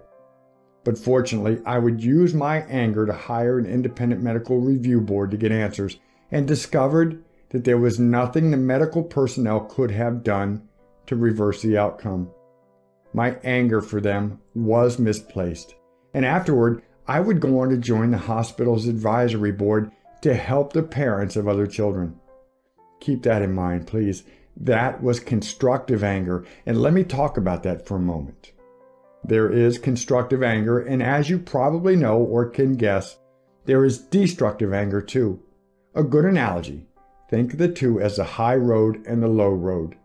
But 0.85 0.99
fortunately, 0.99 1.63
I 1.65 1.79
would 1.79 2.03
use 2.03 2.35
my 2.35 2.63
anger 2.65 3.07
to 3.07 3.13
hire 3.13 3.59
an 3.59 3.67
independent 3.67 4.23
medical 4.23 4.59
review 4.59 5.01
board 5.01 5.31
to 5.31 5.37
get 5.37 5.53
answers 5.53 5.97
and 6.31 6.47
discovered 6.47 7.25
that 7.51 7.65
there 7.65 7.79
was 7.79 7.99
nothing 7.99 8.51
the 8.51 8.57
medical 8.57 9.03
personnel 9.03 9.61
could 9.61 9.91
have 9.91 10.25
done 10.25 10.69
to 11.07 11.17
reverse 11.17 11.63
the 11.63 11.79
outcome. 11.79 12.31
My 13.15 13.37
anger 13.45 13.81
for 13.81 14.01
them 14.01 14.41
was 14.55 14.99
misplaced 14.99 15.77
and 16.15 16.25
afterward, 16.25 16.83
I 17.07 17.21
would 17.21 17.41
go 17.41 17.61
on 17.61 17.71
to 17.71 17.77
join 17.77 18.11
the 18.11 18.19
hospital's 18.19 18.87
advisory 18.87 19.53
board 19.53 19.91
to 20.23 20.35
help 20.35 20.73
the 20.73 20.83
parents 20.83 21.37
of 21.37 21.49
other 21.49 21.67
children. 21.67 22.19
Keep 23.01 23.23
that 23.25 23.43
in 23.43 23.53
mind, 23.53 23.87
please. 23.87 24.25
That 24.57 25.03
was 25.03 25.19
constructive 25.19 26.05
anger, 26.05 26.45
and 26.67 26.81
let 26.81 26.93
me 26.93 27.05
talk 27.05 27.37
about 27.37 27.63
that 27.65 27.87
for 27.87 27.97
a 27.97 28.01
moment. 28.01 28.53
There 29.25 29.51
is 29.51 29.79
constructive 29.79 30.43
anger, 30.43 30.79
and 30.79 31.03
as 31.03 31.31
you 31.31 31.39
probably 31.39 31.97
know 31.97 32.19
or 32.19 32.49
can 32.49 32.75
guess, 32.75 33.19
there 33.65 33.85
is 33.85 33.99
destructive 33.99 34.73
anger 34.73 35.01
too. 35.01 35.41
A 35.95 36.03
good 36.03 36.25
analogy 36.25 36.87
think 37.33 37.55
of 37.55 37.59
the 37.59 37.69
two 37.69 37.99
as 37.99 38.17
the 38.17 38.25
high 38.25 38.55
road 38.55 39.03
and 39.07 39.23
the 39.23 39.29
low 39.29 39.49
road. 39.49 39.97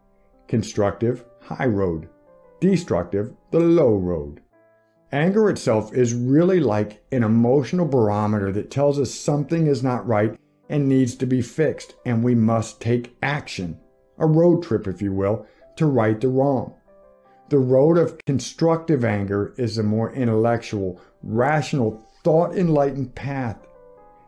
Constructive, 0.48 1.26
high 1.42 1.66
road. 1.66 2.08
Destructive, 2.62 3.34
the 3.52 3.60
low 3.60 3.98
road. 3.98 4.40
Anger 5.12 5.50
itself 5.50 5.94
is 5.94 6.14
really 6.14 6.60
like 6.60 7.02
an 7.14 7.24
emotional 7.24 7.86
barometer 7.86 8.52
that 8.52 8.70
tells 8.70 9.00
us 9.00 9.14
something 9.14 9.66
is 9.66 9.82
not 9.82 10.06
right 10.06 10.38
and 10.68 10.90
needs 10.90 11.16
to 11.16 11.26
be 11.26 11.42
fixed, 11.42 11.96
and 12.06 12.24
we 12.24 12.36
must 12.36 12.82
take 12.82 13.16
action. 13.24 13.80
A 14.18 14.28
road 14.28 14.64
trip, 14.64 14.86
if 14.86 15.02
you 15.02 15.14
will, 15.14 15.46
to 15.78 15.86
right 15.86 16.20
the 16.20 16.28
wrong. 16.28 16.74
The 17.48 17.58
road 17.58 17.98
of 17.98 18.18
constructive 18.26 19.06
anger 19.06 19.54
is 19.58 19.78
a 19.78 19.84
more 19.84 20.12
intellectual, 20.12 21.00
rational, 21.24 22.06
thought 22.26 22.58
enlightened 22.58 23.16
path. 23.16 23.66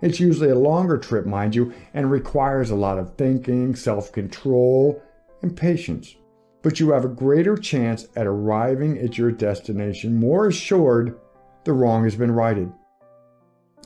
It's 0.01 0.21
usually 0.21 0.50
a 0.50 0.55
longer 0.55 0.98
trip, 0.98 1.25
mind 1.25 1.55
you, 1.55 1.74
and 1.93 2.09
requires 2.09 2.69
a 2.69 2.75
lot 2.75 2.98
of 2.98 3.17
thinking, 3.17 3.75
self 3.75 4.13
control, 4.13 5.03
and 5.41 5.57
patience 5.57 6.15
but 6.62 6.80
you 6.80 6.92
have 6.92 7.06
a 7.06 7.10
greater 7.10 7.56
chance 7.56 8.08
at 8.16 8.28
arriving 8.28 8.98
at 9.00 9.18
your 9.18 9.32
destination 9.32 10.20
more 10.20 10.48
assured 10.48 11.18
the 11.63 11.74
wrong 11.74 12.04
has 12.04 12.16
been 12.16 12.32
righted. 12.32 12.72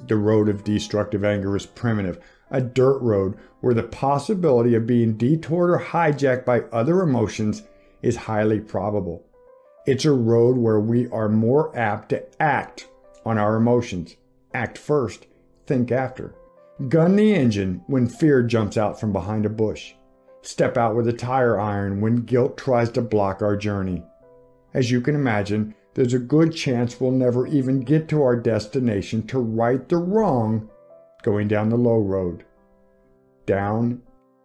The 0.07 0.17
road 0.17 0.49
of 0.49 0.63
destructive 0.63 1.23
anger 1.23 1.55
is 1.55 1.65
primitive, 1.65 2.19
a 2.49 2.61
dirt 2.61 2.99
road 2.99 3.35
where 3.61 3.73
the 3.73 3.83
possibility 3.83 4.75
of 4.75 4.87
being 4.87 5.17
detoured 5.17 5.69
or 5.69 5.79
hijacked 5.79 6.45
by 6.45 6.61
other 6.71 7.01
emotions 7.01 7.63
is 8.01 8.15
highly 8.15 8.59
probable. 8.59 9.23
It's 9.85 10.05
a 10.05 10.11
road 10.11 10.57
where 10.57 10.79
we 10.79 11.07
are 11.09 11.29
more 11.29 11.77
apt 11.77 12.09
to 12.09 12.23
act 12.41 12.87
on 13.25 13.37
our 13.37 13.55
emotions. 13.55 14.15
Act 14.53 14.77
first, 14.77 15.27
think 15.65 15.91
after. 15.91 16.35
Gun 16.89 17.15
the 17.15 17.33
engine 17.33 17.83
when 17.87 18.07
fear 18.07 18.43
jumps 18.43 18.77
out 18.77 18.99
from 18.99 19.13
behind 19.13 19.45
a 19.45 19.49
bush 19.49 19.93
step 20.45 20.77
out 20.77 20.95
with 20.95 21.07
a 21.07 21.13
tire 21.13 21.59
iron 21.59 22.01
when 22.01 22.17
guilt 22.17 22.57
tries 22.57 22.89
to 22.91 23.01
block 23.01 23.41
our 23.41 23.55
journey. 23.55 24.03
As 24.73 24.91
you 24.91 25.01
can 25.01 25.15
imagine, 25.15 25.75
there's 25.93 26.13
a 26.13 26.19
good 26.19 26.53
chance 26.53 26.99
we'll 26.99 27.11
never 27.11 27.47
even 27.47 27.81
get 27.81 28.07
to 28.09 28.21
our 28.21 28.35
destination 28.35 29.25
to 29.27 29.39
right 29.39 29.87
the 29.87 29.97
wrong 29.97 30.69
going 31.21 31.47
down 31.47 31.69
the 31.69 31.77
low 31.77 31.99
road. 31.99 32.43
Down, 33.45 34.01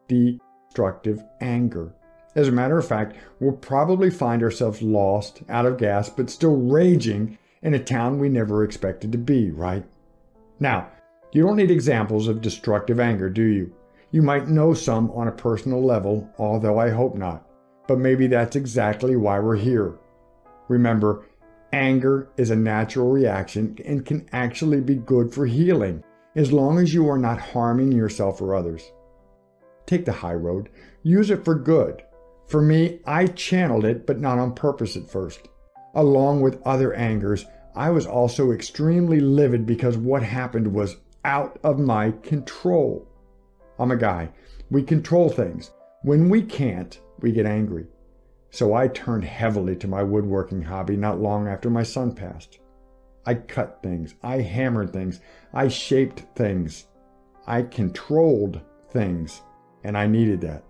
destructive 0.06 1.22
anger. 1.40 1.92
As 2.34 2.48
a 2.48 2.52
matter 2.52 2.78
of 2.78 2.86
fact, 2.86 3.16
we'll 3.40 3.52
probably 3.52 4.10
find 4.10 4.42
ourselves 4.42 4.82
lost, 4.82 5.42
out 5.48 5.66
of 5.66 5.78
gas, 5.78 6.08
but 6.08 6.30
still 6.30 6.56
raging 6.56 7.38
in 7.62 7.74
a 7.74 7.82
town 7.82 8.18
we 8.18 8.28
never 8.28 8.62
expected 8.62 9.10
to 9.12 9.18
be, 9.18 9.50
right? 9.50 9.84
Now, 10.60 10.90
you 11.32 11.44
don't 11.44 11.56
need 11.56 11.70
examples 11.70 12.28
of 12.28 12.40
destructive 12.40 13.00
anger, 13.00 13.28
do 13.28 13.42
you? 13.42 13.74
You 14.10 14.22
might 14.22 14.48
know 14.48 14.72
some 14.72 15.10
on 15.10 15.28
a 15.28 15.32
personal 15.32 15.84
level, 15.84 16.28
although 16.38 16.78
I 16.78 16.90
hope 16.90 17.14
not. 17.14 17.46
But 17.86 17.98
maybe 17.98 18.26
that's 18.26 18.56
exactly 18.56 19.16
why 19.16 19.38
we're 19.38 19.56
here. 19.56 19.98
Remember, 20.68 21.26
anger 21.72 22.30
is 22.36 22.50
a 22.50 22.56
natural 22.56 23.10
reaction 23.10 23.78
and 23.84 24.06
can 24.06 24.28
actually 24.32 24.80
be 24.80 24.94
good 24.94 25.32
for 25.32 25.46
healing 25.46 26.02
as 26.34 26.52
long 26.52 26.78
as 26.78 26.94
you 26.94 27.08
are 27.08 27.18
not 27.18 27.40
harming 27.40 27.92
yourself 27.92 28.40
or 28.40 28.54
others. 28.54 28.92
Take 29.86 30.04
the 30.04 30.12
high 30.12 30.34
road, 30.34 30.68
use 31.02 31.30
it 31.30 31.44
for 31.44 31.54
good. 31.54 32.02
For 32.46 32.62
me, 32.62 33.00
I 33.06 33.26
channeled 33.26 33.84
it, 33.84 34.06
but 34.06 34.20
not 34.20 34.38
on 34.38 34.54
purpose 34.54 34.96
at 34.96 35.10
first. 35.10 35.48
Along 35.94 36.40
with 36.40 36.62
other 36.64 36.94
angers, 36.94 37.44
I 37.74 37.90
was 37.90 38.06
also 38.06 38.52
extremely 38.52 39.20
livid 39.20 39.66
because 39.66 39.96
what 39.96 40.22
happened 40.22 40.72
was 40.72 40.96
out 41.24 41.58
of 41.64 41.78
my 41.78 42.12
control. 42.22 43.07
I'm 43.78 43.90
a 43.90 43.96
guy. 43.96 44.30
We 44.70 44.82
control 44.82 45.28
things. 45.28 45.70
When 46.02 46.28
we 46.28 46.42
can't, 46.42 47.00
we 47.20 47.32
get 47.32 47.46
angry. 47.46 47.86
So 48.50 48.74
I 48.74 48.88
turned 48.88 49.24
heavily 49.24 49.76
to 49.76 49.88
my 49.88 50.02
woodworking 50.02 50.62
hobby 50.62 50.96
not 50.96 51.20
long 51.20 51.48
after 51.48 51.70
my 51.70 51.82
son 51.82 52.14
passed. 52.14 52.58
I 53.26 53.34
cut 53.34 53.82
things. 53.82 54.14
I 54.22 54.40
hammered 54.40 54.92
things. 54.92 55.20
I 55.52 55.68
shaped 55.68 56.20
things. 56.34 56.86
I 57.46 57.62
controlled 57.62 58.60
things. 58.90 59.42
And 59.84 59.96
I 59.96 60.06
needed 60.06 60.40
that. 60.42 60.64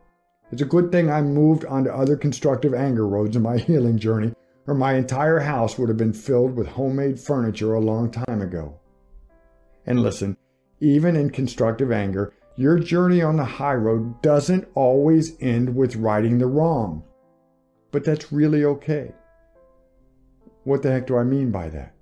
It's 0.50 0.62
a 0.62 0.66
good 0.66 0.90
thing 0.90 1.10
I 1.10 1.22
moved 1.22 1.64
onto 1.66 1.90
other 1.90 2.16
constructive 2.16 2.74
anger 2.74 3.06
roads 3.06 3.36
in 3.36 3.42
my 3.42 3.58
healing 3.68 3.98
journey, 3.98 4.32
or 4.66 4.74
my 4.74 4.94
entire 4.94 5.38
house 5.38 5.78
would 5.78 5.88
have 5.88 5.98
been 5.98 6.12
filled 6.12 6.56
with 6.56 6.66
homemade 6.66 7.20
furniture 7.20 7.74
a 7.74 7.80
long 7.80 8.10
time 8.10 8.42
ago. 8.42 8.80
And 9.86 10.00
listen, 10.00 10.36
even 10.80 11.16
in 11.16 11.30
constructive 11.30 11.92
anger, 11.92 12.32
your 12.58 12.76
journey 12.76 13.22
on 13.22 13.36
the 13.36 13.44
high 13.44 13.76
road 13.76 14.20
doesn't 14.20 14.66
always 14.74 15.40
end 15.40 15.76
with 15.76 15.94
righting 15.94 16.38
the 16.38 16.46
wrong. 16.46 17.04
But 17.92 18.02
that's 18.02 18.32
really 18.32 18.64
okay. 18.64 19.12
What 20.64 20.82
the 20.82 20.90
heck 20.90 21.06
do 21.06 21.16
I 21.16 21.22
mean 21.22 21.52
by 21.52 21.68
that? 21.68 21.94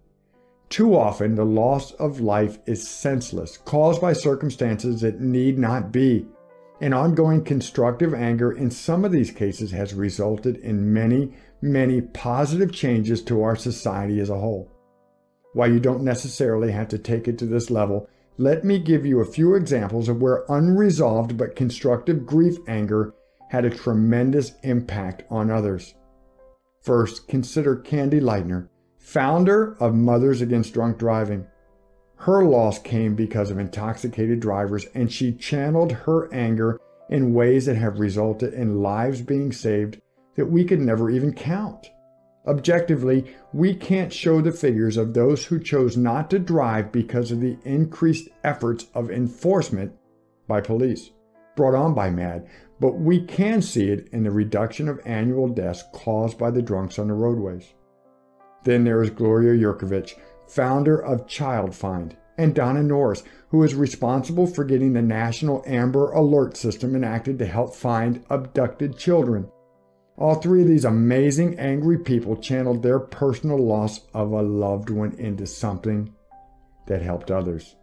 Too 0.71 0.97
often, 0.97 1.35
the 1.35 1.45
loss 1.45 1.93
of 1.93 2.21
life 2.21 2.59
is 2.65 2.89
senseless, 2.89 3.59
caused 3.59 4.01
by 4.01 4.15
circumstances 4.15 5.03
that 5.03 5.21
need 5.21 5.59
not 5.59 5.93
be. 5.93 6.27
And 6.81 6.95
ongoing 6.95 7.45
constructive 7.45 8.15
anger 8.15 8.51
in 8.51 8.71
some 8.71 9.05
of 9.05 9.13
these 9.13 9.31
cases 9.31 9.73
has 9.73 9.93
resulted 9.93 10.57
in 10.57 10.91
many, 10.91 11.35
many 11.61 12.01
positive 12.01 12.73
changes 12.73 13.23
to 13.25 13.43
our 13.43 13.57
society 13.57 14.21
as 14.21 14.31
a 14.31 14.39
whole. 14.39 14.73
While 15.53 15.71
you 15.71 15.81
don't 15.81 16.03
necessarily 16.03 16.73
have 16.73 16.89
to 16.89 16.99
take 16.99 17.29
it 17.29 17.37
to 17.41 17.47
this 17.47 17.71
level, 17.71 18.09
let 18.39 18.65
me 18.65 18.79
give 18.79 19.07
you 19.07 19.21
a 19.21 19.25
few 19.25 19.55
examples 19.55 20.09
of 20.09 20.21
where 20.21 20.45
unresolved 20.49 21.37
but 21.37 21.57
constructive 21.57 22.27
grief 22.27 22.57
anger 22.69 23.15
had 23.49 23.65
a 23.65 23.71
tremendous 23.71 24.53
impact 24.63 25.23
on 25.31 25.51
others. 25.51 25.95
First, 26.83 27.29
consider 27.29 27.77
Candy 27.77 28.21
Lightner, 28.21 28.69
founder 28.99 29.77
of 29.81 29.95
Mothers 29.95 30.43
Against 30.43 30.75
Drunk 30.75 30.99
Driving. 30.99 31.47
Her 32.17 32.45
loss 32.45 32.79
came 32.79 33.15
because 33.15 33.51
of 33.51 33.59
intoxicated 33.59 34.41
drivers, 34.41 34.87
and 34.95 35.11
she 35.11 35.33
channeled 35.33 35.93
her 35.93 36.33
anger 36.33 36.79
in 37.09 37.35
ways 37.35 37.67
that 37.67 37.77
have 37.77 38.01
resulted 38.01 38.53
in 38.53 38.83
lives 38.83 39.23
being 39.23 39.53
saved 39.53 40.01
that 40.35 40.47
we 40.47 40.65
could 40.65 40.81
never 40.81 41.09
even 41.09 41.33
count. 41.33 41.91
Objectively, 42.47 43.35
we 43.53 43.75
can't 43.75 44.13
show 44.13 44.41
the 44.41 44.53
figures 44.53 44.97
of 44.97 45.15
those 45.15 45.47
who 45.47 45.59
chose 45.59 45.97
not 45.97 46.31
to 46.31 46.39
drive 46.39 46.93
because 46.93 47.33
of 47.33 47.41
the 47.41 47.59
increased 47.65 48.29
efforts 48.45 48.87
of 48.95 49.11
enforcement 49.11 49.93
by 50.47 50.61
police 50.61 51.11
brought 51.57 51.75
on 51.75 51.95
by 51.95 52.11
MADD, 52.11 52.47
but 52.79 52.93
we 52.93 53.25
can 53.25 53.63
see 53.63 53.89
it 53.89 54.09
in 54.13 54.23
the 54.23 54.31
reduction 54.31 54.89
of 54.89 55.01
annual 55.05 55.49
deaths 55.49 55.83
caused 55.93 56.39
by 56.39 56.51
the 56.51 56.63
drunks 56.63 56.99
on 56.99 57.09
the 57.09 57.15
roadways. 57.15 57.73
Then 58.65 58.85
there 58.85 59.03
is 59.03 59.11
Gloria 59.11 59.55
Yerkovich, 59.55 60.15
founder 60.47 60.99
of 60.99 61.27
Child 61.27 61.75
Find, 61.75 62.17
and 62.39 62.55
Donna 62.55 62.83
Norris, 62.83 63.25
who 63.49 63.63
is 63.63 63.75
responsible 63.75 64.47
for 64.47 64.65
getting 64.65 64.93
the 64.93 65.03
National 65.03 65.65
Amber 65.67 66.13
Alert 66.13 66.57
System 66.57 66.95
enacted 66.95 67.39
to 67.39 67.47
help 67.47 67.75
find 67.75 68.25
abducted 68.29 68.99
children. 68.99 69.49
All 70.19 70.37
three 70.37 70.63
of 70.63 70.69
these 70.69 70.87
amazing, 70.87 71.59
angry 71.59 71.99
people 71.99 72.37
channeled 72.37 72.83
their 72.83 72.99
personal 72.99 73.59
loss 73.59 74.01
of 74.15 74.33
a 74.33 74.43
loved 74.43 74.89
one 74.89 75.13
into 75.19 75.47
something 75.47 76.15
that 76.87 77.03
helped 77.03 77.31
others. 77.31 77.77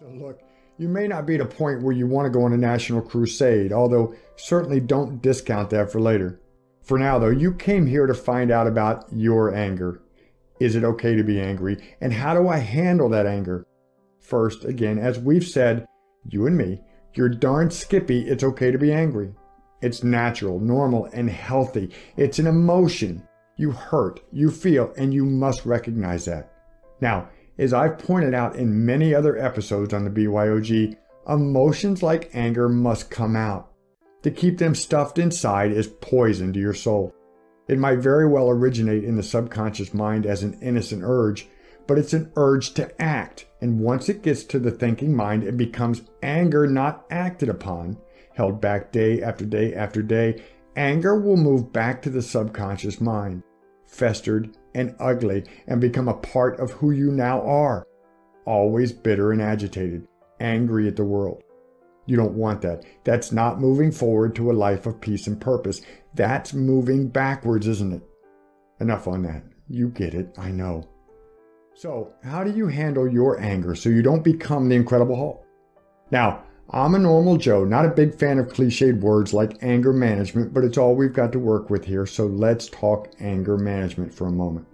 So, 0.00 0.08
look, 0.08 0.40
you 0.76 0.88
may 0.88 1.06
not 1.06 1.26
be 1.26 1.36
at 1.36 1.40
a 1.40 1.46
point 1.46 1.82
where 1.82 1.94
you 1.94 2.08
want 2.08 2.26
to 2.26 2.36
go 2.36 2.44
on 2.44 2.52
a 2.52 2.56
national 2.56 3.02
crusade, 3.02 3.72
although 3.72 4.14
certainly 4.34 4.80
don't 4.80 5.22
discount 5.22 5.70
that 5.70 5.92
for 5.92 6.00
later. 6.00 6.40
For 6.82 6.98
now, 6.98 7.20
though, 7.20 7.30
you 7.30 7.54
came 7.54 7.86
here 7.86 8.08
to 8.08 8.14
find 8.14 8.50
out 8.50 8.66
about 8.66 9.06
your 9.12 9.54
anger. 9.54 10.02
Is 10.58 10.74
it 10.74 10.82
okay 10.82 11.14
to 11.14 11.22
be 11.22 11.40
angry? 11.40 11.76
And 12.00 12.12
how 12.12 12.34
do 12.34 12.48
I 12.48 12.58
handle 12.58 13.08
that 13.10 13.26
anger? 13.26 13.64
First, 14.20 14.64
again, 14.64 14.98
as 14.98 15.18
we've 15.18 15.46
said, 15.46 15.86
you 16.28 16.46
and 16.46 16.56
me, 16.56 16.80
you're 17.14 17.28
darn 17.28 17.70
skippy, 17.70 18.26
it's 18.26 18.42
okay 18.42 18.72
to 18.72 18.78
be 18.78 18.92
angry. 18.92 19.32
It's 19.82 20.04
natural, 20.04 20.60
normal, 20.60 21.06
and 21.12 21.28
healthy. 21.28 21.90
It's 22.16 22.38
an 22.38 22.46
emotion. 22.46 23.26
You 23.56 23.72
hurt, 23.72 24.20
you 24.32 24.50
feel, 24.50 24.92
and 24.96 25.12
you 25.12 25.26
must 25.26 25.66
recognize 25.66 26.24
that. 26.24 26.52
Now, 27.00 27.28
as 27.58 27.74
I've 27.74 27.98
pointed 27.98 28.32
out 28.32 28.56
in 28.56 28.86
many 28.86 29.14
other 29.14 29.36
episodes 29.36 29.92
on 29.92 30.04
the 30.04 30.10
BYOG, 30.10 30.96
emotions 31.28 32.02
like 32.02 32.30
anger 32.32 32.68
must 32.68 33.10
come 33.10 33.36
out. 33.36 33.70
To 34.22 34.30
keep 34.30 34.58
them 34.58 34.74
stuffed 34.74 35.18
inside 35.18 35.72
is 35.72 35.88
poison 35.88 36.52
to 36.52 36.60
your 36.60 36.74
soul. 36.74 37.14
It 37.68 37.78
might 37.78 37.98
very 37.98 38.26
well 38.26 38.48
originate 38.48 39.04
in 39.04 39.16
the 39.16 39.22
subconscious 39.22 39.92
mind 39.92 40.26
as 40.26 40.42
an 40.42 40.58
innocent 40.62 41.02
urge, 41.04 41.48
but 41.86 41.98
it's 41.98 42.12
an 42.12 42.32
urge 42.36 42.74
to 42.74 43.02
act. 43.02 43.46
And 43.60 43.80
once 43.80 44.08
it 44.08 44.22
gets 44.22 44.44
to 44.44 44.58
the 44.58 44.70
thinking 44.70 45.14
mind, 45.14 45.42
it 45.42 45.56
becomes 45.56 46.02
anger 46.22 46.66
not 46.66 47.04
acted 47.10 47.48
upon, 47.48 47.98
held 48.34 48.60
back 48.60 48.92
day 48.92 49.22
after 49.22 49.44
day 49.44 49.74
after 49.74 50.02
day. 50.02 50.42
Anger 50.76 51.20
will 51.20 51.36
move 51.36 51.72
back 51.72 52.00
to 52.02 52.10
the 52.10 52.22
subconscious 52.22 53.00
mind, 53.00 53.42
festered 53.86 54.56
and 54.74 54.96
ugly 54.98 55.44
and 55.66 55.80
become 55.80 56.08
a 56.08 56.14
part 56.14 56.58
of 56.58 56.70
who 56.72 56.90
you 56.90 57.10
now 57.10 57.42
are. 57.42 57.86
Always 58.46 58.92
bitter 58.92 59.32
and 59.32 59.42
agitated, 59.42 60.06
angry 60.40 60.88
at 60.88 60.96
the 60.96 61.04
world. 61.04 61.42
You 62.06 62.16
don't 62.16 62.34
want 62.34 62.62
that. 62.62 62.84
That's 63.04 63.30
not 63.30 63.60
moving 63.60 63.92
forward 63.92 64.34
to 64.36 64.50
a 64.50 64.52
life 64.52 64.86
of 64.86 65.00
peace 65.00 65.26
and 65.26 65.40
purpose. 65.40 65.82
That's 66.14 66.52
moving 66.52 67.08
backwards, 67.08 67.68
isn't 67.68 67.92
it? 67.92 68.02
Enough 68.80 69.06
on 69.06 69.22
that. 69.22 69.44
You 69.68 69.88
get 69.88 70.14
it, 70.14 70.34
I 70.36 70.50
know. 70.50 70.88
So, 71.74 72.12
how 72.22 72.44
do 72.44 72.50
you 72.50 72.66
handle 72.66 73.08
your 73.08 73.40
anger 73.40 73.74
so 73.74 73.88
you 73.88 74.02
don't 74.02 74.24
become 74.24 74.68
the 74.68 74.74
Incredible 74.74 75.16
Hulk? 75.16 75.46
Now, 76.10 76.44
I'm 76.74 76.94
a 76.94 76.98
normal 76.98 77.36
Joe, 77.36 77.64
not 77.64 77.84
a 77.84 77.90
big 77.90 78.18
fan 78.18 78.38
of 78.38 78.48
cliched 78.48 79.00
words 79.00 79.34
like 79.34 79.62
anger 79.62 79.92
management, 79.92 80.54
but 80.54 80.64
it's 80.64 80.78
all 80.78 80.94
we've 80.94 81.12
got 81.12 81.30
to 81.32 81.38
work 81.38 81.68
with 81.68 81.84
here, 81.84 82.06
so 82.06 82.24
let's 82.24 82.68
talk 82.68 83.10
anger 83.20 83.58
management 83.58 84.14
for 84.14 84.26
a 84.26 84.32
moment. 84.32 84.66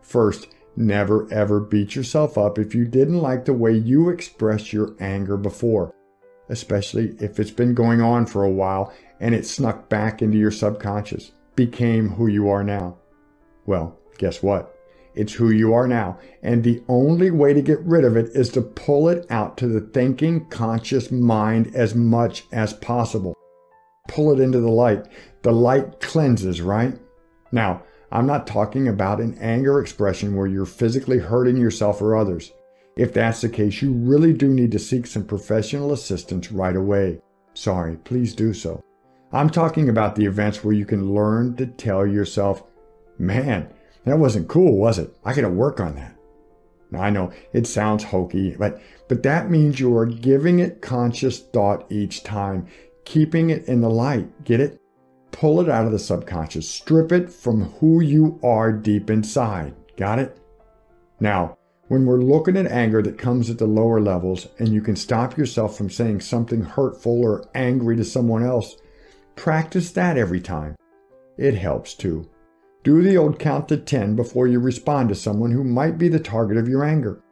First, 0.00 0.48
never 0.76 1.30
ever 1.30 1.60
beat 1.60 1.94
yourself 1.94 2.38
up 2.38 2.58
if 2.58 2.74
you 2.74 2.86
didn't 2.86 3.18
like 3.18 3.44
the 3.44 3.52
way 3.52 3.72
you 3.72 4.08
expressed 4.08 4.72
your 4.72 4.94
anger 4.98 5.36
before, 5.36 5.94
especially 6.48 7.14
if 7.20 7.38
it's 7.38 7.50
been 7.50 7.74
going 7.74 8.00
on 8.00 8.24
for 8.24 8.42
a 8.42 8.50
while 8.50 8.90
and 9.20 9.34
it 9.34 9.46
snuck 9.46 9.90
back 9.90 10.22
into 10.22 10.38
your 10.38 10.50
subconscious, 10.50 11.32
became 11.54 12.08
who 12.08 12.28
you 12.28 12.48
are 12.48 12.64
now. 12.64 12.96
Well, 13.66 13.98
guess 14.16 14.42
what? 14.42 14.74
It's 15.14 15.32
who 15.32 15.50
you 15.50 15.74
are 15.74 15.86
now. 15.86 16.18
And 16.42 16.62
the 16.62 16.82
only 16.88 17.30
way 17.30 17.52
to 17.52 17.62
get 17.62 17.80
rid 17.80 18.04
of 18.04 18.16
it 18.16 18.30
is 18.34 18.48
to 18.50 18.62
pull 18.62 19.08
it 19.08 19.26
out 19.30 19.56
to 19.58 19.66
the 19.66 19.80
thinking, 19.80 20.46
conscious 20.46 21.10
mind 21.10 21.74
as 21.74 21.94
much 21.94 22.44
as 22.52 22.72
possible. 22.72 23.36
Pull 24.08 24.32
it 24.32 24.40
into 24.40 24.60
the 24.60 24.70
light. 24.70 25.06
The 25.42 25.52
light 25.52 26.00
cleanses, 26.00 26.60
right? 26.60 26.98
Now, 27.52 27.82
I'm 28.12 28.26
not 28.26 28.46
talking 28.46 28.88
about 28.88 29.20
an 29.20 29.38
anger 29.38 29.80
expression 29.80 30.34
where 30.34 30.46
you're 30.46 30.66
physically 30.66 31.18
hurting 31.18 31.56
yourself 31.56 32.02
or 32.02 32.16
others. 32.16 32.52
If 32.96 33.12
that's 33.12 33.40
the 33.40 33.48
case, 33.48 33.80
you 33.82 33.92
really 33.92 34.32
do 34.32 34.48
need 34.48 34.72
to 34.72 34.78
seek 34.78 35.06
some 35.06 35.24
professional 35.24 35.92
assistance 35.92 36.50
right 36.50 36.74
away. 36.74 37.20
Sorry, 37.54 37.96
please 37.96 38.34
do 38.34 38.52
so. 38.52 38.82
I'm 39.32 39.48
talking 39.48 39.88
about 39.88 40.16
the 40.16 40.26
events 40.26 40.64
where 40.64 40.74
you 40.74 40.84
can 40.84 41.14
learn 41.14 41.54
to 41.56 41.66
tell 41.66 42.04
yourself, 42.04 42.64
man, 43.16 43.72
that 44.04 44.18
wasn't 44.18 44.48
cool, 44.48 44.76
was 44.76 44.98
it? 44.98 45.14
I 45.24 45.34
gotta 45.34 45.48
work 45.48 45.80
on 45.80 45.94
that. 45.96 46.16
Now, 46.90 47.02
I 47.02 47.10
know 47.10 47.32
it 47.52 47.66
sounds 47.66 48.04
hokey, 48.04 48.56
but, 48.58 48.80
but 49.08 49.22
that 49.22 49.50
means 49.50 49.78
you 49.78 49.96
are 49.96 50.06
giving 50.06 50.58
it 50.58 50.82
conscious 50.82 51.38
thought 51.38 51.90
each 51.90 52.24
time, 52.24 52.66
keeping 53.04 53.50
it 53.50 53.66
in 53.66 53.80
the 53.80 53.90
light. 53.90 54.44
Get 54.44 54.60
it? 54.60 54.80
Pull 55.30 55.60
it 55.60 55.68
out 55.68 55.86
of 55.86 55.92
the 55.92 55.98
subconscious. 55.98 56.68
Strip 56.68 57.12
it 57.12 57.32
from 57.32 57.64
who 57.74 58.00
you 58.00 58.40
are 58.42 58.72
deep 58.72 59.08
inside. 59.08 59.74
Got 59.96 60.18
it? 60.18 60.38
Now, 61.20 61.56
when 61.88 62.06
we're 62.06 62.20
looking 62.20 62.56
at 62.56 62.66
anger 62.66 63.02
that 63.02 63.18
comes 63.18 63.50
at 63.50 63.58
the 63.58 63.66
lower 63.66 64.00
levels 64.00 64.48
and 64.58 64.68
you 64.68 64.80
can 64.80 64.96
stop 64.96 65.36
yourself 65.36 65.76
from 65.76 65.90
saying 65.90 66.20
something 66.20 66.62
hurtful 66.62 67.20
or 67.20 67.48
angry 67.54 67.96
to 67.96 68.04
someone 68.04 68.44
else, 68.44 68.76
practice 69.36 69.92
that 69.92 70.16
every 70.16 70.40
time. 70.40 70.76
It 71.36 71.54
helps 71.54 71.94
too. 71.94 72.28
Do 72.82 73.02
the 73.02 73.18
old 73.18 73.38
count 73.38 73.68
to 73.68 73.76
10 73.76 74.16
before 74.16 74.46
you 74.46 74.58
respond 74.58 75.10
to 75.10 75.14
someone 75.14 75.50
who 75.50 75.62
might 75.62 75.98
be 75.98 76.08
the 76.08 76.18
target 76.18 76.56
of 76.56 76.68
your 76.68 76.82
anger. 76.82 77.22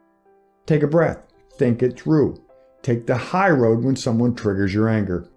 Take 0.67 0.83
a 0.83 0.87
breath. 0.87 1.23
Think 1.55 1.81
it 1.81 1.99
through. 1.99 2.43
Take 2.83 3.07
the 3.07 3.17
high 3.17 3.49
road 3.49 3.83
when 3.83 3.95
someone 3.95 4.35
triggers 4.35 4.73
your 4.73 4.87
anger. 4.87 5.27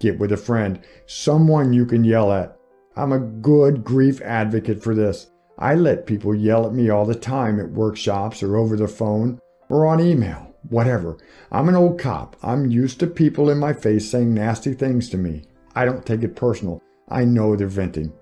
Get 0.00 0.18
with 0.18 0.32
a 0.32 0.36
friend, 0.36 0.80
someone 1.06 1.72
you 1.72 1.84
can 1.84 2.02
yell 2.02 2.32
at. 2.32 2.56
I'm 2.96 3.12
a 3.12 3.18
good 3.18 3.84
grief 3.84 4.20
advocate 4.22 4.82
for 4.82 4.94
this. 4.94 5.30
I 5.58 5.74
let 5.74 6.06
people 6.06 6.34
yell 6.34 6.66
at 6.66 6.72
me 6.72 6.88
all 6.88 7.04
the 7.04 7.14
time 7.14 7.60
at 7.60 7.70
workshops 7.70 8.42
or 8.42 8.56
over 8.56 8.76
the 8.76 8.88
phone 8.88 9.38
or 9.68 9.86
on 9.86 10.00
email, 10.00 10.54
whatever. 10.70 11.18
I'm 11.50 11.68
an 11.68 11.76
old 11.76 12.00
cop. 12.00 12.36
I'm 12.42 12.70
used 12.70 12.98
to 13.00 13.06
people 13.06 13.50
in 13.50 13.58
my 13.58 13.74
face 13.74 14.10
saying 14.10 14.32
nasty 14.32 14.72
things 14.72 15.10
to 15.10 15.18
me. 15.18 15.42
I 15.74 15.84
don't 15.84 16.04
take 16.04 16.22
it 16.22 16.36
personal. 16.36 16.82
I 17.08 17.24
know 17.24 17.54
they're 17.54 17.68
venting. 17.68 18.12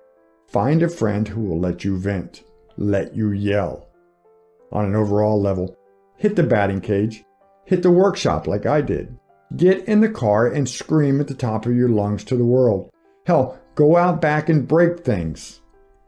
Find 0.51 0.83
a 0.83 0.89
friend 0.89 1.29
who 1.29 1.41
will 1.41 1.59
let 1.59 1.85
you 1.85 1.97
vent, 1.97 2.43
let 2.75 3.15
you 3.15 3.31
yell. 3.31 3.87
On 4.73 4.83
an 4.83 4.95
overall 4.95 5.41
level, 5.41 5.77
hit 6.17 6.35
the 6.35 6.43
batting 6.43 6.81
cage, 6.81 7.23
hit 7.63 7.83
the 7.83 7.91
workshop 7.91 8.47
like 8.47 8.65
I 8.65 8.81
did. 8.81 9.17
Get 9.55 9.85
in 9.85 10.01
the 10.01 10.09
car 10.09 10.47
and 10.47 10.67
scream 10.67 11.21
at 11.21 11.29
the 11.29 11.33
top 11.33 11.65
of 11.65 11.75
your 11.75 11.87
lungs 11.87 12.25
to 12.25 12.35
the 12.35 12.43
world. 12.43 12.89
Hell, 13.25 13.59
go 13.75 13.95
out 13.95 14.19
back 14.19 14.49
and 14.49 14.67
break 14.67 15.05
things. 15.05 15.61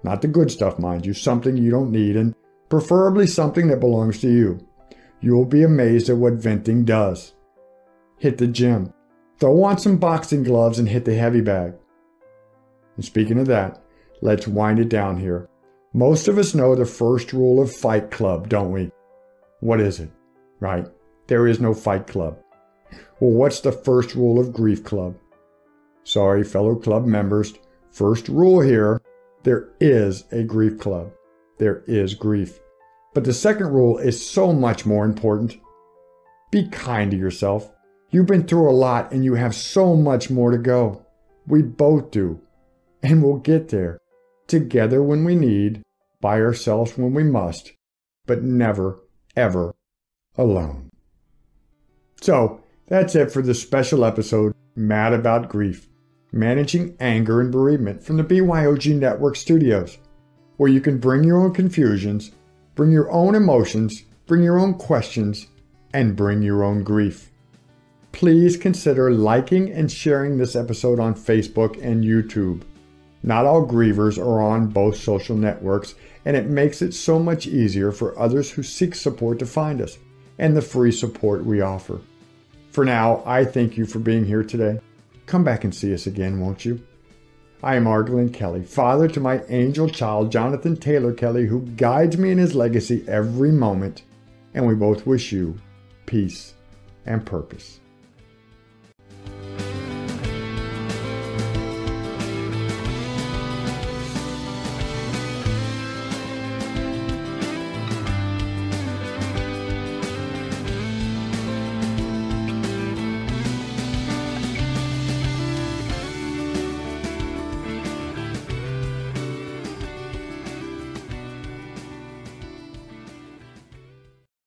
Not 0.04 0.22
the 0.22 0.28
good 0.28 0.52
stuff, 0.52 0.78
mind 0.78 1.06
you, 1.06 1.14
something 1.14 1.56
you 1.56 1.72
don't 1.72 1.92
need, 1.92 2.18
and 2.18 2.36
preferably 2.68 3.28
something 3.28 3.68
that 3.68 3.80
belongs 3.80 4.20
to 4.20 4.30
you. 4.30 4.68
You'll 5.22 5.46
be 5.46 5.64
amazed 5.64 6.10
at 6.10 6.18
what 6.18 6.34
venting 6.34 6.84
does. 6.84 7.34
Hit 8.18 8.40
the 8.40 8.48
gym. 8.48 8.94
Throw 9.40 9.64
on 9.64 9.78
some 9.78 9.98
boxing 9.98 10.44
gloves 10.44 10.80
and 10.80 10.90
hit 10.90 11.06
the 11.06 11.16
heavy 11.16 11.42
bag. 11.42 11.76
And 12.98 13.06
speaking 13.06 13.40
of 13.40 13.48
that, 13.48 13.83
let's 14.24 14.48
wind 14.48 14.80
it 14.80 14.88
down 14.88 15.18
here. 15.18 15.50
Most 15.94 16.30
of 16.30 16.38
us 16.38 16.56
know 16.56 16.76
the 16.76 16.86
first 16.86 17.34
rule 17.34 17.62
of 17.62 17.76
Fight 17.76 18.10
Club, 18.10 18.48
don't 18.48 18.72
we? 18.72 18.90
What 19.60 19.82
is 19.82 20.00
it? 20.00 20.10
Right, 20.62 20.88
there 21.28 21.46
is 21.46 21.60
no 21.60 21.74
Fight 21.74 22.08
Club. 22.08 22.40
Well, 23.20 23.32
what's 23.32 23.60
the 23.60 23.74
first 23.74 24.16
rule 24.16 24.40
of 24.40 24.54
Grief 24.54 24.84
Club? 24.84 25.18
Sorry, 26.06 26.44
fellow 26.44 26.76
club 26.76 27.06
members. 27.06 27.54
First 27.92 28.30
rule 28.30 28.62
here 28.62 29.02
there 29.44 29.70
is 29.82 30.24
a 30.32 30.44
grief 30.44 30.80
club. 30.80 31.12
There 31.60 31.84
is 31.86 32.16
grief. 32.16 32.60
But 33.14 33.26
the 33.26 33.34
second 33.34 33.68
rule 33.68 33.98
is 33.98 34.26
so 34.26 34.54
much 34.54 34.86
more 34.86 35.04
important. 35.04 35.58
Be 36.50 36.68
kind 36.70 37.12
to 37.12 37.18
yourself. 37.18 37.70
You've 38.10 38.26
been 38.26 38.48
through 38.48 38.70
a 38.70 38.72
lot 38.72 39.12
and 39.12 39.24
you 39.26 39.34
have 39.34 39.54
so 39.54 39.96
much 39.96 40.30
more 40.30 40.52
to 40.52 40.58
go. 40.58 41.06
We 41.46 41.62
both 41.62 42.12
do. 42.12 42.40
And 43.02 43.22
we'll 43.22 43.38
get 43.38 43.68
there. 43.68 44.00
Together 44.48 45.02
when 45.02 45.24
we 45.24 45.36
need, 45.36 45.82
by 46.22 46.40
ourselves 46.42 46.98
when 46.98 47.14
we 47.14 47.24
must, 47.24 47.74
but 48.26 48.44
never, 48.44 49.00
ever 49.36 49.76
alone. 50.38 50.90
So, 52.22 52.62
that's 52.88 53.16
it 53.16 53.32
for 53.32 53.42
this 53.42 53.62
special 53.62 54.06
episode, 54.06 54.54
Mad 54.76 55.14
About 55.14 55.50
Grief 55.50 55.88
Managing 56.32 56.96
Anger 57.00 57.42
and 57.42 57.52
Bereavement 57.52 58.02
from 58.02 58.18
the 58.18 58.24
BYOG 58.24 58.98
Network 58.98 59.36
Studios, 59.36 60.00
where 60.58 60.70
you 60.70 60.82
can 60.82 60.98
bring 60.98 61.24
your 61.24 61.40
own 61.40 61.54
confusions, 61.54 62.32
bring 62.74 62.92
your 62.92 63.12
own 63.12 63.36
emotions, 63.36 64.04
bring 64.26 64.42
your 64.42 64.60
own 64.60 64.74
questions, 64.74 65.48
and 65.94 66.16
bring 66.16 66.42
your 66.42 66.64
own 66.64 66.84
grief. 66.84 67.30
Please 68.14 68.58
consider 68.58 69.12
liking 69.12 69.72
and 69.72 69.92
sharing 69.92 70.38
this 70.38 70.56
episode 70.56 71.00
on 71.00 71.14
Facebook 71.14 71.82
and 71.84 72.04
YouTube. 72.04 72.64
Not 73.24 73.46
all 73.46 73.66
grievers 73.66 74.18
are 74.18 74.42
on 74.42 74.68
both 74.68 74.98
social 74.98 75.38
networks, 75.38 75.96
and 76.26 76.36
it 76.36 76.50
makes 76.50 76.82
it 76.82 76.94
so 76.94 77.20
much 77.20 77.48
easier 77.48 77.92
for 77.94 78.18
others 78.20 78.52
who 78.52 78.64
seek 78.64 78.94
support 78.94 79.40
to 79.40 79.46
find 79.46 79.82
us 79.82 79.98
and 80.38 80.56
the 80.56 80.62
free 80.62 80.92
support 80.92 81.46
we 81.46 81.62
offer. 81.62 82.02
For 82.72 82.84
now, 82.84 83.24
I 83.26 83.46
thank 83.46 83.78
you 83.78 83.86
for 83.86 84.00
being 84.00 84.26
here 84.26 84.44
today. 84.44 84.80
Come 85.26 85.44
back 85.44 85.64
and 85.64 85.74
see 85.74 85.94
us 85.94 86.06
again, 86.06 86.40
won't 86.40 86.66
you? 86.66 86.82
I 87.62 87.76
am 87.76 87.86
Arglen 87.86 88.34
Kelly, 88.34 88.64
father 88.64 89.08
to 89.08 89.22
my 89.22 89.42
angel 89.48 89.88
child, 89.88 90.32
Jonathan 90.32 90.76
Taylor 90.76 91.14
Kelly, 91.14 91.46
who 91.46 91.62
guides 91.62 92.18
me 92.18 92.32
in 92.32 92.38
his 92.38 92.56
legacy 92.56 93.06
every 93.08 93.54
moment, 93.54 94.04
and 94.54 94.68
we 94.68 94.76
both 94.76 95.08
wish 95.08 95.32
you 95.32 95.58
peace 96.06 96.56
and 97.06 97.26
purpose. 97.26 97.80